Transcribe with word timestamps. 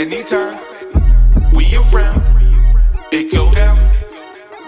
Anytime 0.00 0.58
we 1.52 1.76
around, 1.76 2.22
it 3.12 3.30
go 3.34 3.52
down. 3.52 3.76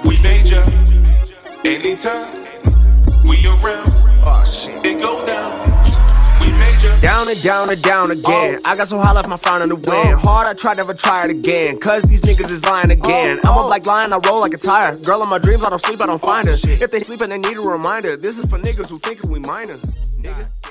We 0.04 0.20
major. 0.20 0.62
Anytime 1.64 2.44
we 3.24 3.38
around, 3.46 3.92
Oh 4.26 4.44
it 4.84 5.00
go 5.00 5.24
down. 5.24 5.84
We 6.38 6.52
major. 6.52 7.00
Down 7.00 7.30
and 7.30 7.42
down 7.42 7.70
and 7.70 7.82
down 7.82 8.10
again. 8.10 8.60
Oh. 8.62 8.70
I 8.70 8.76
got 8.76 8.88
so 8.88 8.98
high 8.98 9.12
left 9.12 9.26
my 9.30 9.38
frown 9.38 9.62
in 9.62 9.70
the 9.70 9.76
wind. 9.76 9.86
Oh. 9.88 10.16
Hard, 10.16 10.48
I 10.48 10.52
tried, 10.52 10.76
never 10.76 10.92
try 10.92 11.24
it 11.24 11.30
again. 11.30 11.78
Cause 11.78 12.02
these 12.02 12.24
niggas 12.24 12.50
is 12.50 12.62
lying 12.62 12.90
again. 12.90 13.40
Oh. 13.42 13.52
I'm 13.52 13.58
a 13.58 13.62
black 13.62 13.86
lion, 13.86 14.12
I 14.12 14.18
roll 14.18 14.42
like 14.42 14.52
a 14.52 14.58
tire. 14.58 14.96
Girl 14.96 15.22
in 15.22 15.30
my 15.30 15.38
dreams, 15.38 15.64
I 15.64 15.70
don't 15.70 15.78
sleep, 15.78 16.02
I 16.02 16.06
don't 16.08 16.20
find 16.20 16.46
her. 16.46 16.52
If 16.52 16.90
they 16.90 17.00
sleeping, 17.00 17.30
they 17.30 17.38
need 17.38 17.56
a 17.56 17.62
reminder. 17.62 18.18
This 18.18 18.38
is 18.38 18.50
for 18.50 18.58
niggas 18.58 18.90
who 18.90 18.98
think 18.98 19.22
we 19.22 19.38
minor. 19.38 19.78
Nigga. 19.78 20.61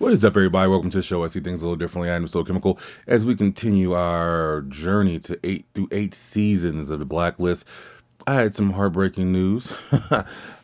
What 0.00 0.14
is 0.14 0.24
up, 0.24 0.34
everybody? 0.34 0.70
Welcome 0.70 0.88
to 0.92 0.96
the 0.96 1.02
show. 1.02 1.24
I 1.24 1.26
see 1.26 1.40
things 1.40 1.60
a 1.60 1.66
little 1.66 1.76
differently. 1.76 2.10
I'm 2.10 2.26
so 2.26 2.42
chemical 2.42 2.78
as 3.06 3.26
we 3.26 3.36
continue 3.36 3.92
our 3.92 4.62
journey 4.62 5.18
to 5.18 5.38
eight 5.44 5.66
through 5.74 5.88
eight 5.92 6.14
seasons 6.14 6.88
of 6.88 7.00
the 7.00 7.04
Blacklist. 7.04 7.66
I 8.26 8.32
had 8.32 8.54
some 8.54 8.70
heartbreaking 8.70 9.30
news. 9.30 9.74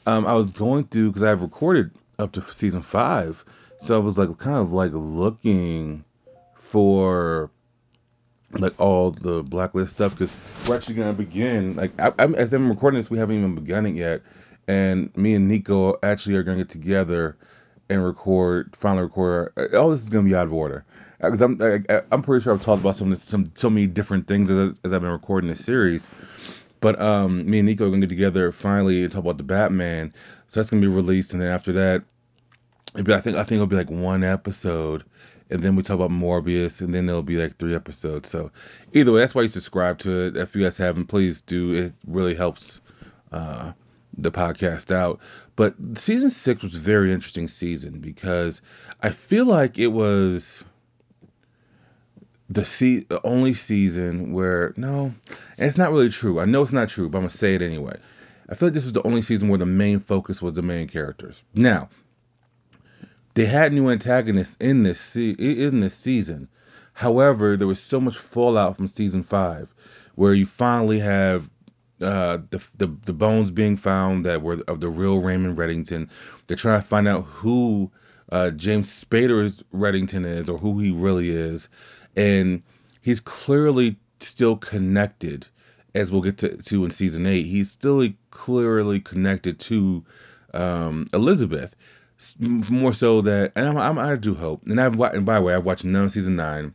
um, 0.06 0.26
I 0.26 0.32
was 0.32 0.52
going 0.52 0.84
through 0.84 1.09
because 1.09 1.22
I've 1.22 1.42
recorded 1.42 1.90
up 2.18 2.32
to 2.32 2.42
season 2.45 2.80
five, 2.80 3.45
so 3.76 3.95
I 3.95 3.98
was 3.98 4.16
like 4.16 4.38
kind 4.38 4.56
of 4.56 4.72
like 4.72 4.92
looking 4.95 6.02
for 6.54 7.50
like 8.52 8.80
all 8.80 9.10
the 9.10 9.42
Blacklist 9.42 9.90
stuff 9.90 10.12
because 10.12 10.34
we're 10.66 10.76
actually 10.76 10.95
gonna 10.95 11.12
begin. 11.12 11.76
Like 11.76 12.00
I, 12.00 12.10
I'm, 12.18 12.34
as 12.37 12.54
I'm 12.54 12.70
recording 12.70 12.96
this, 12.96 13.10
we 13.10 13.18
haven't 13.18 13.37
even 13.37 13.54
begun 13.54 13.84
it 13.84 13.96
yet, 13.96 14.23
and 14.66 15.14
me 15.14 15.34
and 15.34 15.46
Nico 15.46 15.98
actually 16.02 16.37
are 16.37 16.42
gonna 16.42 16.56
get 16.56 16.70
together 16.70 17.37
and 17.88 18.04
record, 18.04 18.74
finally 18.76 19.04
record. 19.04 19.52
uh, 19.56 19.78
All 19.78 19.90
this 19.90 20.02
is 20.02 20.10
gonna 20.10 20.28
be 20.28 20.34
out 20.34 20.46
of 20.46 20.52
order 20.52 20.84
because 21.20 21.42
I'm 21.42 21.60
I, 21.62 22.02
I'm 22.10 22.22
pretty 22.22 22.42
sure 22.42 22.52
I've 22.54 22.62
talked 22.62 22.80
about 22.80 22.96
some 22.96 23.14
some 23.16 23.52
so 23.54 23.70
many 23.70 23.86
different 23.86 24.26
things 24.26 24.50
as, 24.50 24.78
as 24.84 24.92
I've 24.92 25.02
been 25.02 25.10
recording 25.10 25.48
this 25.48 25.65
series. 25.65 26.09
But 26.80 27.01
um, 27.01 27.48
me 27.48 27.60
and 27.60 27.66
Nico 27.66 27.87
are 27.87 27.90
gonna 27.90 28.01
get 28.01 28.10
together 28.10 28.52
finally 28.52 29.02
and 29.02 29.10
talk 29.12 29.23
about 29.23 29.38
the 29.38 29.45
Batman. 29.45 30.12
So 30.48 30.60
that's 30.60 30.70
gonna 30.70 30.82
be 30.82 30.88
released, 30.88 31.32
and 31.32 31.42
then 31.42 31.51
after 31.51 31.73
that, 31.73 32.04
it'll 32.95 33.04
be, 33.04 33.14
I 33.14 33.20
think 33.20 33.37
I 33.37 33.45
think 33.45 33.52
it'll 33.52 33.66
be 33.66 33.76
like 33.76 33.90
one 33.90 34.24
episode, 34.24 35.04
and 35.51 35.62
then 35.62 35.74
we 35.74 35.82
talk 35.82 35.95
about 35.96 36.10
Morbius, 36.10 36.82
and 36.82 36.95
then 36.95 37.07
there'll 37.07 37.23
be 37.23 37.37
like 37.38 37.57
three 37.57 37.74
episodes. 37.74 38.29
So 38.29 38.52
either 38.92 39.12
way, 39.12 39.20
that's 39.20 39.34
why 39.34 39.42
you 39.42 39.48
subscribe 39.48 39.98
to 40.01 40.26
it. 40.26 40.37
If 40.37 40.54
you 40.54 40.62
guys 40.62 40.76
haven't, 40.76 41.07
please 41.07 41.40
do. 41.40 41.74
It 41.74 41.95
really 42.07 42.34
helps. 42.34 42.80
Uh, 43.32 43.73
the 44.16 44.30
podcast 44.30 44.95
out. 44.95 45.20
But 45.54 45.74
season 45.95 46.30
six 46.30 46.62
was 46.62 46.74
a 46.74 46.78
very 46.78 47.12
interesting 47.12 47.48
season 47.48 48.00
because 48.00 48.62
I 49.02 49.10
feel 49.10 49.46
like 49.46 49.78
it 49.78 49.88
was 49.88 50.64
the 52.48 52.64
se- 52.64 53.06
only 53.24 53.54
season 53.54 54.32
where 54.32 54.73
no, 54.76 55.14
it's 55.58 55.78
not 55.78 55.92
really 55.92 56.10
true. 56.10 56.40
I 56.40 56.45
know 56.45 56.62
it's 56.62 56.73
not 56.73 56.88
true, 56.88 57.08
but 57.08 57.18
I'm 57.18 57.24
gonna 57.24 57.30
say 57.30 57.54
it 57.54 57.62
anyway. 57.62 57.98
I 58.48 58.54
feel 58.54 58.68
like 58.68 58.74
this 58.74 58.84
was 58.84 58.92
the 58.92 59.06
only 59.06 59.23
season 59.23 59.48
where 59.48 59.58
the 59.58 59.66
main 59.66 59.98
focus 59.98 60.40
was 60.40 60.54
the 60.54 60.62
main 60.62 60.86
characters. 60.88 61.42
Now, 61.54 61.88
they 63.34 63.45
had 63.45 63.73
new 63.73 63.90
antagonists 63.90 64.56
in 64.60 64.82
this 64.82 65.00
se- 65.00 65.36
in 65.38 65.80
this 65.80 65.94
season. 65.94 66.48
However, 66.92 67.56
there 67.56 67.66
was 67.66 67.80
so 67.80 68.00
much 68.00 68.16
fallout 68.16 68.76
from 68.76 68.88
season 68.88 69.22
five, 69.22 69.75
where 70.14 70.32
you 70.32 70.47
finally 70.47 71.00
have 71.00 71.50
uh, 72.00 72.38
the, 72.50 72.64
the 72.76 72.86
the 73.04 73.12
bones 73.12 73.50
being 73.50 73.76
found 73.76 74.26
that 74.26 74.42
were 74.42 74.62
of 74.69 74.80
the 74.80 74.88
real 74.88 75.19
Raymond 75.19 75.56
Reddington. 75.56 76.10
They're 76.47 76.56
trying 76.56 76.80
to 76.80 76.86
find 76.86 77.08
out 77.08 77.22
who 77.22 77.91
uh, 78.30 78.50
James 78.50 79.04
Spader's 79.04 79.62
Reddington 79.75 80.26
is 80.26 80.48
or 80.48 80.58
who 80.58 80.78
he 80.78 80.91
really 80.91 81.30
is, 81.30 81.69
and 82.16 82.62
he's 83.00 83.20
clearly 83.20 83.97
still 84.20 84.56
connected, 84.56 85.47
as 85.94 86.10
we'll 86.10 86.22
get 86.22 86.38
to, 86.38 86.56
to 86.56 86.84
in 86.84 86.91
season 86.91 87.26
eight. 87.26 87.47
He's 87.47 87.70
still 87.70 88.06
clearly 88.30 89.00
connected 89.00 89.60
to 89.60 90.04
um, 90.52 91.08
Elizabeth, 91.12 91.74
more 92.38 92.92
so 92.92 93.22
that, 93.22 93.52
and 93.56 93.68
I'm, 93.68 93.76
I'm, 93.76 93.98
I 93.98 94.16
do 94.16 94.34
hope. 94.34 94.66
And 94.66 94.80
I've 94.80 94.98
and 95.00 95.26
by 95.26 95.36
the 95.36 95.42
way, 95.42 95.54
I've 95.54 95.64
watched 95.64 95.84
none 95.84 96.04
of 96.04 96.10
season 96.10 96.36
nine. 96.36 96.74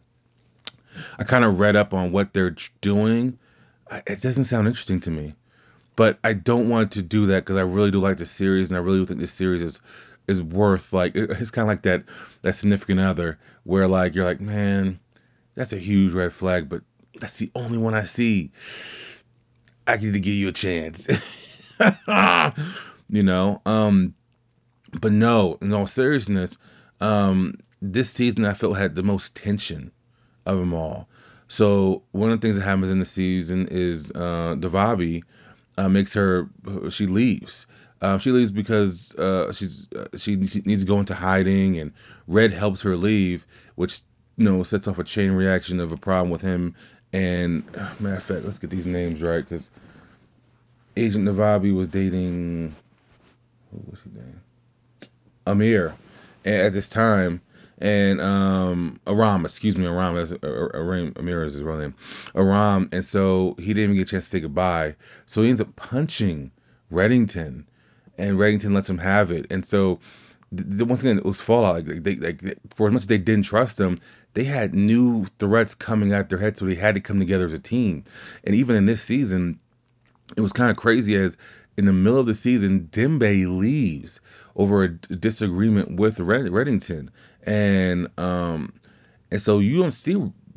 I 1.17 1.23
kind 1.23 1.45
of 1.45 1.59
read 1.59 1.75
up 1.75 1.93
on 1.93 2.11
what 2.11 2.33
they're 2.33 2.55
doing. 2.81 3.37
It 3.91 4.21
doesn't 4.21 4.45
sound 4.45 4.67
interesting 4.67 5.01
to 5.01 5.11
me, 5.11 5.35
but 5.95 6.17
I 6.23 6.33
don't 6.33 6.69
want 6.69 6.93
to 6.93 7.01
do 7.01 7.27
that 7.27 7.43
because 7.43 7.57
I 7.57 7.61
really 7.61 7.91
do 7.91 7.99
like 7.99 8.17
the 8.17 8.25
series, 8.25 8.71
and 8.71 8.77
I 8.77 8.81
really 8.81 9.05
think 9.05 9.19
this 9.19 9.33
series 9.33 9.61
is 9.61 9.81
is 10.27 10.41
worth 10.41 10.93
like 10.93 11.15
it's 11.15 11.51
kind 11.51 11.63
of 11.63 11.67
like 11.67 11.81
that 11.83 12.03
that 12.41 12.55
significant 12.55 12.99
other 12.99 13.39
where 13.63 13.87
like 13.87 14.15
you're 14.15 14.23
like 14.23 14.39
man 14.39 14.99
that's 15.55 15.73
a 15.73 15.77
huge 15.77 16.13
red 16.13 16.31
flag 16.31 16.69
but 16.69 16.83
that's 17.19 17.37
the 17.39 17.51
only 17.55 17.77
one 17.77 17.93
i 17.93 18.03
see. 18.05 18.51
I 19.85 19.97
need 19.97 20.13
to 20.13 20.19
give 20.19 20.33
you 20.33 20.47
a 20.47 20.53
chance. 20.53 21.07
You 23.09 23.23
know 23.23 23.61
um 23.65 24.15
but 24.97 25.11
no 25.11 25.57
in 25.61 25.73
all 25.73 25.85
seriousness 25.85 26.57
um 27.01 27.55
this 27.81 28.09
season 28.09 28.45
i 28.45 28.53
felt 28.53 28.77
had 28.77 28.95
the 28.95 29.03
most 29.03 29.35
tension 29.35 29.91
of 30.45 30.57
them 30.57 30.73
all 30.73 31.09
so 31.51 32.03
one 32.11 32.31
of 32.31 32.39
the 32.39 32.47
things 32.47 32.55
that 32.55 32.63
happens 32.63 32.91
in 32.91 32.99
the 32.99 33.05
season 33.05 33.67
is 33.69 34.09
uh 34.11 34.55
uh, 35.77 35.89
makes 35.89 36.13
her 36.13 36.47
she 36.89 37.07
leaves 37.07 37.65
um, 38.01 38.19
she 38.19 38.31
leaves 38.31 38.51
because 38.51 39.13
uh, 39.15 39.53
she's 39.53 39.85
uh, 39.95 40.05
she, 40.17 40.47
she 40.47 40.61
needs 40.65 40.81
to 40.81 40.87
go 40.87 40.99
into 40.99 41.13
hiding, 41.13 41.77
and 41.77 41.93
Red 42.27 42.51
helps 42.51 42.81
her 42.81 42.95
leave, 42.95 43.45
which 43.75 44.01
you 44.37 44.45
know 44.45 44.63
sets 44.63 44.87
off 44.87 44.97
a 44.97 45.03
chain 45.03 45.31
reaction 45.33 45.79
of 45.79 45.91
a 45.91 45.97
problem 45.97 46.31
with 46.31 46.41
him. 46.41 46.75
And 47.13 47.63
uh, 47.77 47.91
matter 47.99 48.15
of 48.15 48.23
fact, 48.23 48.43
let's 48.43 48.57
get 48.57 48.71
these 48.71 48.87
names 48.87 49.21
right 49.21 49.47
because 49.47 49.69
Agent 50.97 51.27
Navabi 51.27 51.75
was 51.75 51.89
dating 51.89 52.75
who 53.71 53.83
was 53.91 53.99
he 54.03 54.09
dating? 54.09 54.41
Amir 55.45 55.93
at 56.43 56.73
this 56.73 56.89
time, 56.89 57.41
and 57.81 58.21
um 58.21 58.99
Aram, 59.07 59.45
excuse 59.45 59.75
me, 59.75 59.85
Aram, 59.85 60.15
that's 60.15 60.33
Aram, 60.43 61.13
Amir 61.17 61.43
is 61.43 61.55
his 61.55 61.63
real 61.63 61.77
name, 61.77 61.95
Aram, 62.35 62.89
and 62.91 63.03
so 63.03 63.55
he 63.57 63.73
didn't 63.73 63.83
even 63.83 63.95
get 63.95 64.07
a 64.07 64.11
chance 64.11 64.25
to 64.25 64.29
say 64.29 64.39
goodbye, 64.39 64.95
so 65.25 65.41
he 65.41 65.49
ends 65.49 65.61
up 65.61 65.75
punching 65.75 66.51
Reddington, 66.91 67.65
and 68.17 68.37
Reddington 68.37 68.73
lets 68.73 68.89
him 68.89 68.99
have 68.99 69.31
it, 69.31 69.47
and 69.49 69.65
so 69.65 69.99
once 70.51 71.01
again 71.01 71.17
it 71.17 71.25
was 71.25 71.39
fallout. 71.39 71.87
Like 71.87 72.03
they, 72.03 72.15
like 72.15 72.41
for 72.73 72.87
as 72.87 72.93
much 72.93 73.03
as 73.03 73.07
they 73.07 73.17
didn't 73.17 73.45
trust 73.45 73.79
him, 73.79 73.97
they 74.33 74.43
had 74.43 74.73
new 74.73 75.25
threats 75.39 75.75
coming 75.75 76.13
at 76.13 76.29
their 76.29 76.37
head, 76.37 76.57
so 76.57 76.65
they 76.65 76.75
had 76.75 76.95
to 76.95 77.01
come 77.01 77.19
together 77.19 77.45
as 77.45 77.53
a 77.53 77.59
team, 77.59 78.03
and 78.43 78.55
even 78.55 78.75
in 78.75 78.85
this 78.85 79.01
season, 79.01 79.59
it 80.37 80.41
was 80.41 80.53
kind 80.53 80.69
of 80.69 80.77
crazy 80.77 81.15
as 81.15 81.37
in 81.81 81.87
the 81.87 81.93
middle 81.93 82.19
of 82.19 82.27
the 82.27 82.35
season, 82.35 82.89
Dembe 82.91 83.57
leaves 83.57 84.21
over 84.55 84.83
a 84.83 84.87
disagreement 84.87 85.95
with 85.95 86.19
Red- 86.19 86.51
Reddington, 86.51 87.09
and 87.41 88.07
um, 88.19 88.73
and 89.31 89.41
so 89.41 89.57
you 89.57 89.81
don't 89.81 89.91
see 89.91 90.13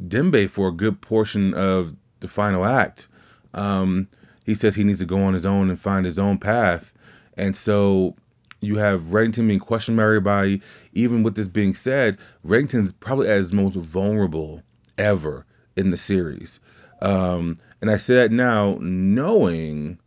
Dembe 0.06 0.50
for 0.50 0.68
a 0.68 0.72
good 0.72 1.00
portion 1.00 1.54
of 1.54 1.96
the 2.20 2.28
final 2.28 2.62
act. 2.62 3.08
Um, 3.54 4.08
he 4.44 4.54
says 4.54 4.74
he 4.74 4.84
needs 4.84 4.98
to 4.98 5.06
go 5.06 5.22
on 5.22 5.32
his 5.32 5.46
own 5.46 5.70
and 5.70 5.80
find 5.80 6.04
his 6.04 6.18
own 6.18 6.36
path, 6.36 6.92
and 7.38 7.56
so 7.56 8.16
you 8.60 8.76
have 8.76 9.00
Reddington 9.04 9.48
being 9.48 9.60
questioned 9.60 9.96
by 9.96 10.02
everybody. 10.02 10.60
Even 10.92 11.22
with 11.22 11.34
this 11.34 11.48
being 11.48 11.74
said, 11.74 12.18
Reddington's 12.46 12.92
probably 12.92 13.30
at 13.30 13.38
his 13.38 13.50
most 13.50 13.76
vulnerable 13.76 14.62
ever 14.98 15.46
in 15.74 15.88
the 15.88 15.96
series. 15.96 16.60
Um, 17.00 17.56
and 17.80 17.90
I 17.90 17.96
say 17.96 18.16
that 18.16 18.30
now 18.30 18.76
knowing, 18.78 19.98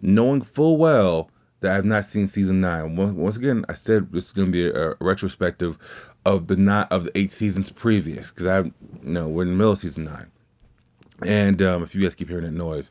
knowing 0.00 0.42
full 0.42 0.76
well 0.76 1.30
that 1.60 1.76
I've 1.76 1.84
not 1.84 2.04
seen 2.04 2.26
season 2.26 2.60
nine. 2.60 2.96
Once, 2.96 3.36
again, 3.36 3.64
I 3.68 3.74
said 3.74 4.12
this 4.12 4.26
is 4.26 4.32
going 4.32 4.46
to 4.46 4.52
be 4.52 4.68
a, 4.68 4.90
a 4.90 4.96
retrospective 5.00 5.78
of 6.24 6.46
the 6.46 6.56
not 6.56 6.92
of 6.92 7.04
the 7.04 7.18
eight 7.18 7.32
seasons 7.32 7.70
previous 7.70 8.30
because 8.30 8.46
I, 8.46 8.60
you 8.60 8.72
know, 9.02 9.28
we're 9.28 9.42
in 9.42 9.50
the 9.50 9.54
middle 9.54 9.72
of 9.72 9.78
season 9.78 10.04
nine. 10.04 10.30
And 11.24 11.62
um, 11.62 11.82
if 11.82 11.94
you 11.94 12.02
guys 12.02 12.14
keep 12.14 12.28
hearing 12.28 12.44
that 12.44 12.52
noise, 12.52 12.90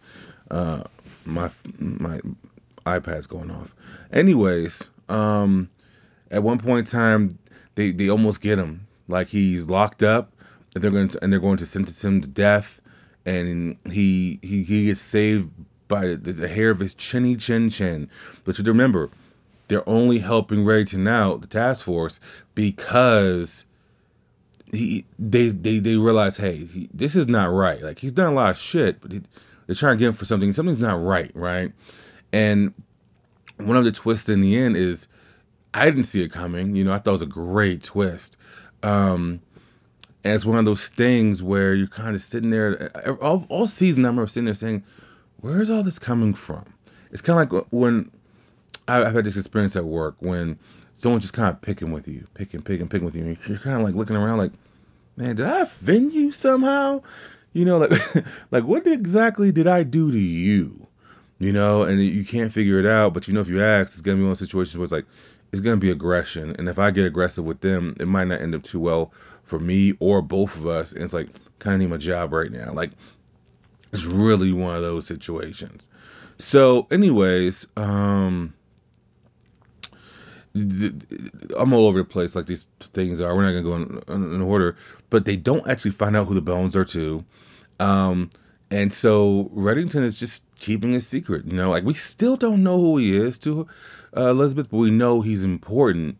uh, 0.49 0.83
my 1.25 1.49
my 1.77 2.21
iPad's 2.85 3.27
going 3.27 3.51
off. 3.51 3.75
Anyways, 4.11 4.89
um, 5.09 5.69
at 6.31 6.41
one 6.41 6.59
point 6.59 6.87
in 6.87 6.91
time, 6.91 7.39
they 7.75 7.91
they 7.91 8.09
almost 8.09 8.41
get 8.41 8.57
him. 8.57 8.87
Like 9.07 9.27
he's 9.27 9.69
locked 9.69 10.01
up, 10.01 10.31
and 10.73 10.83
they're 10.83 10.91
going 10.91 11.09
to 11.09 11.23
and 11.23 11.31
they're 11.31 11.39
going 11.39 11.57
to 11.57 11.65
sentence 11.65 12.03
him 12.03 12.21
to 12.21 12.27
death. 12.27 12.81
And 13.27 13.77
he 13.89 14.39
he 14.41 14.63
he 14.63 14.85
gets 14.87 15.01
saved 15.01 15.51
by 15.87 16.15
the, 16.15 16.47
hair 16.47 16.71
of 16.71 16.79
his 16.79 16.93
chinny 16.93 17.35
chin 17.35 17.69
chin. 17.69 18.09
But 18.43 18.57
you 18.57 18.63
remember, 18.65 19.09
they're 19.67 19.87
only 19.87 20.19
helping 20.19 20.63
Reddington 20.63 21.07
out, 21.07 21.41
the 21.41 21.47
task 21.47 21.85
force, 21.85 22.19
because 22.53 23.65
he 24.71 25.05
they 25.19 25.49
they 25.49 25.79
they 25.79 25.97
realize, 25.97 26.37
hey, 26.37 26.55
he, 26.55 26.89
this 26.93 27.15
is 27.15 27.27
not 27.27 27.51
right. 27.51 27.81
Like 27.81 27.99
he's 27.99 28.11
done 28.11 28.33
a 28.33 28.35
lot 28.35 28.51
of 28.51 28.57
shit, 28.57 29.01
but 29.01 29.11
he, 29.11 29.21
they're 29.67 29.75
trying 29.75 29.97
to 29.97 29.99
get 29.99 30.07
him 30.07 30.13
for 30.13 30.25
something. 30.25 30.53
Something's 30.53 30.79
not 30.79 31.03
right, 31.03 31.31
right? 31.33 31.71
And 32.33 32.73
one 33.57 33.77
of 33.77 33.83
the 33.83 33.91
twists 33.91 34.29
in 34.29 34.41
the 34.41 34.57
end 34.57 34.75
is 34.77 35.07
I 35.73 35.85
didn't 35.85 36.03
see 36.03 36.23
it 36.23 36.29
coming. 36.29 36.75
You 36.75 36.83
know, 36.83 36.93
I 36.93 36.97
thought 36.97 37.11
it 37.11 37.13
was 37.13 37.21
a 37.21 37.27
great 37.27 37.83
twist. 37.83 38.37
Um, 38.83 39.41
And 40.23 40.33
it's 40.33 40.43
one 40.43 40.57
of 40.57 40.65
those 40.65 40.89
things 40.89 41.43
where 41.43 41.75
you're 41.75 41.87
kind 41.87 42.15
of 42.15 42.21
sitting 42.21 42.49
there 42.49 42.91
all, 43.21 43.45
all 43.47 43.67
season. 43.67 44.05
I 44.05 44.09
remember 44.09 44.27
sitting 44.27 44.45
there 44.45 44.55
saying, 44.55 44.83
"Where's 45.41 45.69
all 45.69 45.83
this 45.83 45.99
coming 45.99 46.33
from?" 46.33 46.65
It's 47.11 47.21
kind 47.21 47.39
of 47.39 47.51
like 47.51 47.63
uh, 47.63 47.67
when 47.69 48.11
I've 48.87 49.13
had 49.13 49.25
this 49.25 49.37
experience 49.37 49.75
at 49.75 49.85
work 49.85 50.15
when 50.19 50.59
someone's 50.93 51.23
just 51.23 51.33
kind 51.33 51.49
of 51.49 51.61
picking 51.61 51.91
with 51.91 52.07
you, 52.07 52.25
picking, 52.33 52.61
picking, 52.61 52.87
picking 52.87 53.05
with 53.05 53.15
you. 53.15 53.23
And 53.23 53.37
you're 53.47 53.57
kind 53.57 53.77
of 53.77 53.83
like 53.83 53.95
looking 53.95 54.15
around, 54.15 54.37
like, 54.37 54.51
"Man, 55.15 55.35
did 55.35 55.45
I 55.45 55.61
offend 55.61 56.13
you 56.13 56.31
somehow?" 56.31 57.01
You 57.53 57.65
know, 57.65 57.77
like, 57.77 57.91
like 58.51 58.63
what 58.65 58.85
exactly 58.85 59.51
did 59.51 59.67
I 59.67 59.83
do 59.83 60.11
to 60.11 60.19
you? 60.19 60.87
You 61.39 61.51
know, 61.51 61.83
and 61.83 62.01
you 62.01 62.23
can't 62.25 62.51
figure 62.51 62.79
it 62.79 62.85
out. 62.85 63.13
But 63.13 63.27
you 63.27 63.33
know, 63.33 63.41
if 63.41 63.47
you 63.47 63.61
ask, 63.61 63.93
it's 63.93 64.01
gonna 64.01 64.17
be 64.17 64.23
one 64.23 64.31
of 64.31 64.39
those 64.39 64.47
situations 64.47 64.77
where 64.77 64.83
it's 64.83 64.91
like, 64.91 65.05
it's 65.51 65.61
gonna 65.61 65.77
be 65.77 65.91
aggression, 65.91 66.55
and 66.57 66.67
if 66.67 66.79
I 66.79 66.91
get 66.91 67.05
aggressive 67.05 67.45
with 67.45 67.61
them, 67.61 67.95
it 67.99 68.07
might 68.07 68.25
not 68.25 68.41
end 68.41 68.55
up 68.55 68.63
too 68.63 68.79
well 68.79 69.13
for 69.43 69.59
me 69.59 69.93
or 69.99 70.21
both 70.21 70.57
of 70.57 70.67
us. 70.67 70.91
And 70.93 71.03
it's 71.03 71.13
like, 71.13 71.29
kind 71.59 71.75
of 71.75 71.79
need 71.79 71.89
my 71.89 71.97
job 71.97 72.33
right 72.33 72.51
now. 72.51 72.73
Like, 72.73 72.91
it's 73.95 74.05
really 74.05 74.51
one 74.51 74.75
of 74.75 74.81
those 74.81 75.07
situations. 75.07 75.87
So, 76.37 76.87
anyways, 76.91 77.67
um, 77.77 78.53
I'm 80.55 81.73
all 81.73 81.87
over 81.87 81.99
the 81.99 82.05
place 82.05 82.35
like 82.35 82.45
these 82.45 82.67
things 82.79 83.21
are. 83.21 83.35
We're 83.35 83.43
not 83.43 83.51
gonna 83.51 83.63
go 83.63 84.13
in, 84.13 84.33
in, 84.35 84.41
order, 84.41 84.77
but 85.09 85.25
they 85.25 85.35
don't 85.35 85.67
actually 85.67 85.91
find 85.91 86.15
out 86.15 86.27
who 86.27 86.33
the 86.33 86.41
bones 86.41 86.75
are 86.75 86.85
to. 86.85 87.23
Um, 87.79 88.29
and 88.71 88.91
so 88.91 89.51
Reddington 89.53 90.03
is 90.03 90.19
just 90.19 90.43
keeping 90.59 90.93
a 90.95 91.01
secret. 91.01 91.45
You 91.45 91.53
know, 91.53 91.69
like 91.69 91.83
we 91.83 91.93
still 91.93 92.37
don't 92.37 92.63
know 92.63 92.79
who 92.79 92.97
he 92.97 93.15
is 93.15 93.39
to 93.39 93.67
uh, 94.15 94.29
Elizabeth, 94.29 94.69
but 94.71 94.77
we 94.77 94.91
know 94.91 95.21
he's 95.21 95.43
important. 95.43 96.19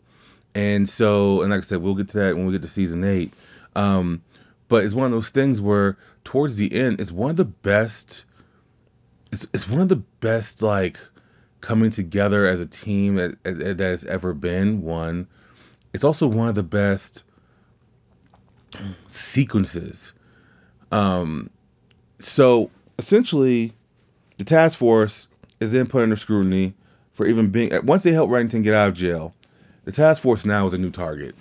And 0.54 0.88
so, 0.90 1.42
and 1.42 1.52
like 1.52 1.60
I 1.60 1.62
said, 1.62 1.82
we'll 1.82 1.96
get 1.96 2.10
to 2.10 2.20
that 2.20 2.36
when 2.36 2.46
we 2.46 2.54
get 2.54 2.62
to 2.62 2.68
season 2.68 3.04
eight. 3.04 3.34
Um, 3.76 4.22
but 4.68 4.84
it's 4.84 4.94
one 4.94 5.06
of 5.06 5.12
those 5.12 5.30
things 5.30 5.62
where 5.62 5.98
towards 6.24 6.58
the 6.58 6.74
end, 6.74 7.00
it's 7.00 7.12
one 7.12 7.30
of 7.30 7.38
the 7.38 7.46
best. 7.46 8.26
It's 9.32 9.48
it's 9.54 9.70
one 9.70 9.82
of 9.82 9.90
the 9.90 9.96
best 9.96 10.62
like 10.62 11.00
coming 11.62 11.92
together 11.92 12.48
as 12.48 12.62
a 12.62 12.66
team 12.66 13.16
that, 13.16 13.44
that 13.44 13.80
has 13.80 14.04
ever 14.04 14.34
been. 14.34 14.82
One, 14.84 15.28
it's 15.94 16.04
also 16.04 16.28
one 16.28 16.48
of 16.48 16.56
the 16.56 16.64
best 16.64 17.24
sequences. 19.08 20.14
Um, 20.92 21.50
so 22.20 22.72
essentially, 23.00 23.74
the 24.38 24.44
task 24.44 24.78
force 24.78 25.28
is 25.60 25.72
then 25.72 25.88
put 25.88 26.04
under 26.04 26.16
scrutiny 26.16 26.74
for 27.14 27.26
even 27.26 27.50
being 27.50 27.72
once 27.86 28.04
they 28.04 28.12
help 28.12 28.30
Reddington 28.30 28.64
get 28.64 28.74
out 28.74 28.90
of 28.90 28.94
jail. 28.96 29.34
The 29.86 29.92
task 29.92 30.22
force 30.22 30.46
now 30.46 30.66
is 30.66 30.74
a 30.74 30.78
new 30.78 30.92
target. 30.92 31.36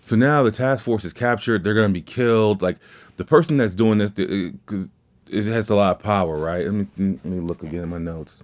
So 0.00 0.16
now 0.16 0.42
the 0.42 0.50
task 0.50 0.84
force 0.84 1.04
is 1.04 1.12
captured. 1.12 1.64
They're 1.64 1.74
gonna 1.74 1.90
be 1.90 2.02
killed. 2.02 2.62
Like 2.62 2.78
the 3.16 3.24
person 3.24 3.56
that's 3.56 3.74
doing 3.74 3.98
this, 3.98 4.12
it, 4.16 4.54
uh, 4.72 4.84
it 5.28 5.44
has 5.44 5.70
a 5.70 5.74
lot 5.74 5.96
of 5.96 6.02
power, 6.02 6.36
right? 6.36 6.64
Let 6.64 6.72
me 6.74 6.86
let 6.98 7.24
me 7.24 7.40
look 7.40 7.62
again 7.62 7.82
in 7.82 7.88
my 7.88 7.98
notes. 7.98 8.42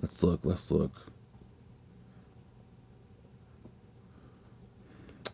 Let's 0.00 0.22
look. 0.22 0.40
Let's 0.44 0.70
look. 0.70 0.92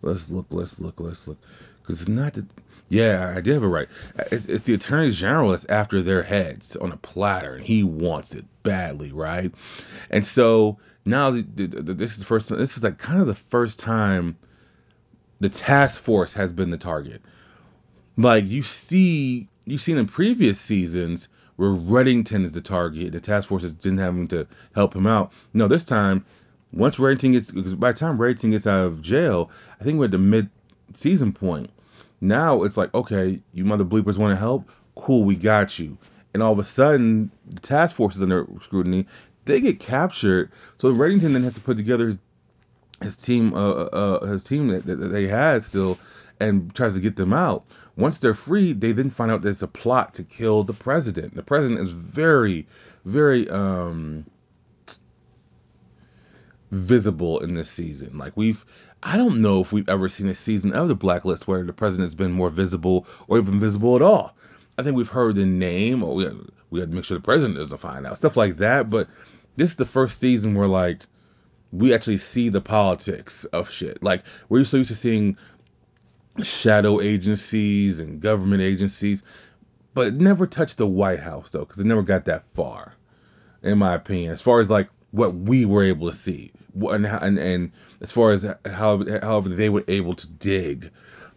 Let's 0.03 0.31
look. 0.31 0.47
Let's 0.51 0.81
look. 0.81 1.01
Let's 1.01 1.27
look. 1.29 1.39
Because 1.83 2.01
it's 2.01 2.09
not 2.09 2.35
the. 2.35 2.47
Yeah, 2.89 3.33
I 3.37 3.41
did 3.41 3.55
have 3.55 3.63
it 3.63 3.69
right. 3.69 3.89
It's, 4.33 4.47
it's 4.47 4.65
the 4.65 4.75
attorney 4.75 5.13
general 5.13 5.51
that's 5.51 5.67
after 5.67 6.03
their 6.03 6.25
heads 6.25 6.75
on 6.75 6.91
a 6.91 6.97
platter, 6.97 7.55
and 7.55 7.65
he 7.65 7.85
wants 7.85 8.35
it 8.35 8.45
badly, 8.65 9.13
right? 9.13 9.55
And 10.11 10.27
so 10.27 10.79
now 11.05 11.31
the, 11.31 11.43
the, 11.43 11.67
the, 11.67 11.95
this 11.95 12.13
is 12.13 12.19
the 12.19 12.25
first. 12.25 12.49
This 12.49 12.77
is 12.77 12.83
like 12.83 12.99
kind 12.99 13.21
of 13.21 13.27
the 13.27 13.35
first 13.35 13.79
time 13.79 14.37
the 15.41 15.49
task 15.49 16.01
force 16.01 16.35
has 16.35 16.53
been 16.53 16.71
the 16.71 16.79
target. 16.79 17.23
Like 18.17 18.47
you 18.47 18.63
see, 18.63 19.49
you've 19.65 19.81
seen 19.81 19.99
in 19.99 20.07
previous 20.07 20.61
seasons 20.61 21.29
where 21.57 21.71
Reddington 21.71 22.45
is 22.45 22.53
the 22.53 22.61
target, 22.61 23.13
the 23.13 23.21
task 23.21 23.49
force 23.49 23.65
is 23.65 23.75
didn't 23.75 23.99
have 23.99 24.15
him 24.15 24.29
to 24.29 24.47
help 24.75 24.97
him 24.97 25.07
out. 25.07 25.33
No, 25.53 25.69
this 25.69 25.85
time, 25.85 26.25
once 26.73 26.99
Reddington 26.99 27.33
gets, 27.33 27.51
because 27.51 27.75
by 27.75 27.93
the 27.93 27.99
time 27.99 28.19
Reddington 28.19 28.51
gets 28.51 28.67
out 28.67 28.87
of 28.87 29.03
jail, 29.03 29.51
I 29.81 29.85
think 29.85 29.99
we're 29.99 30.07
at 30.07 30.11
the 30.11 30.19
mid-season 30.19 31.33
point 31.33 31.71
now 32.21 32.65
it's 32.65 32.77
like, 32.77 32.93
okay, 32.95 33.41
you 33.53 33.65
mother 33.65 33.85
bleepers 33.85 34.19
want 34.19 34.33
to 34.33 34.37
help? 34.37 34.69
Cool, 34.95 35.25
we 35.25 35.37
got 35.37 35.79
you. 35.79 35.97
And 36.35 36.43
all 36.43 36.53
of 36.53 36.59
a 36.59 36.65
sudden, 36.65 37.31
the 37.49 37.61
task 37.61 37.97
force 37.97 38.17
is 38.17 38.23
under 38.23 38.47
scrutiny. 38.61 39.07
They 39.47 39.61
get 39.61 39.81
captured. 39.81 40.53
So 40.77 40.93
Reddington 40.93 41.33
then 41.33 41.43
has 41.45 41.55
to 41.55 41.61
put 41.61 41.77
together 41.77 42.07
his, 42.07 42.19
his 43.03 43.17
team, 43.17 43.55
uh, 43.55 43.71
uh, 43.71 44.19
uh, 44.23 44.27
his 44.27 44.45
team 44.45 44.69
that, 44.69 44.85
that 44.85 44.97
they 44.97 45.27
had 45.27 45.63
still, 45.63 45.99
and 46.39 46.75
tries 46.75 46.95
to 46.95 47.01
get 47.01 47.17
them 47.17 47.33
out. 47.33 47.65
Once 47.97 48.21
they're 48.21 48.35
free, 48.35 48.73
they 48.73 48.93
then 48.93 49.11
find 49.11 49.31
out 49.31 49.43
there's 49.43 49.63
a 49.63 49.69
plot 49.69 50.15
to 50.15 50.23
kill 50.23 50.63
the 50.63 50.73
president. 50.73 51.35
The 51.35 51.43
president 51.43 51.81
is 51.81 51.91
very, 51.91 52.67
very 53.05 53.49
um, 53.49 54.27
visible 56.71 57.41
in 57.41 57.55
this 57.55 57.71
season. 57.71 58.17
Like 58.19 58.37
we've 58.37 58.65
I 59.03 59.17
don't 59.17 59.41
know 59.41 59.61
if 59.61 59.73
we've 59.73 59.89
ever 59.89 60.09
seen 60.09 60.29
a 60.29 60.35
season 60.35 60.73
of 60.73 60.89
the 60.89 60.95
Blacklist 60.95 61.49
where 61.49 61.63
the 61.65 61.73
president's 61.73 62.15
been 62.15 62.33
more 62.33 62.51
visible 62.51 63.07
or 63.29 63.39
even 63.39 63.59
visible 63.61 63.97
at 63.97 64.03
all. 64.03 64.37
I 64.79 64.83
think 64.83 64.97
we've 64.97 65.09
heard 65.09 65.37
the 65.37 65.47
name, 65.47 66.03
or 66.03 66.15
we 66.15 66.25
had, 66.25 66.37
we 66.71 66.81
had 66.81 66.91
to 66.91 66.97
make 66.97 67.05
sure 67.05 67.19
the 67.19 67.23
president 67.23 67.59
doesn't 67.59 67.79
find 67.79 68.07
out, 68.07 68.17
stuff 68.17 68.37
like 68.37 68.59
that. 68.59 68.89
But 68.89 69.09
this 69.57 69.71
is 69.71 69.77
the 69.77 69.85
first 69.85 70.21
season 70.21 70.55
where 70.55 70.69
like 70.69 71.03
we 71.73 71.95
actually 71.95 72.19
see 72.19 72.49
the 72.49 72.61
politics 72.61 73.45
of 73.47 73.71
shit. 73.71 74.03
Like 74.03 74.25
we're 74.49 74.65
so 74.65 74.79
used 74.79 74.91
to 74.91 74.97
seeing 74.97 75.37
shadow 76.43 77.01
agencies 77.01 78.01
and 78.01 78.21
government 78.21 78.63
agencies, 78.63 79.23
but 79.95 80.09
it 80.09 80.15
never 80.15 80.47
touched 80.47 80.79
the 80.79 80.87
White 80.87 81.21
House 81.21 81.51
though, 81.51 81.61
because 81.61 81.79
it 81.79 81.87
never 81.87 82.03
got 82.03 82.27
that 82.27 82.45
far, 82.55 82.95
in 83.63 83.79
my 83.79 83.95
opinion. 83.95 84.33
As 84.33 84.43
far 84.43 84.61
as 84.61 84.71
like 84.71 84.89
what 85.11 85.35
we 85.35 85.65
were 85.65 85.85
able 85.85 86.11
to 86.11 86.17
see, 86.17 86.53
and 86.75 87.07
and, 87.07 87.39
and 87.39 87.73
as 88.01 88.13
far 88.13 88.33
as 88.33 88.47
how 88.65 89.05
however 89.21 89.49
they 89.49 89.69
were 89.69 89.85
able 89.89 90.15
to 90.15 90.27
dig, 90.27 90.91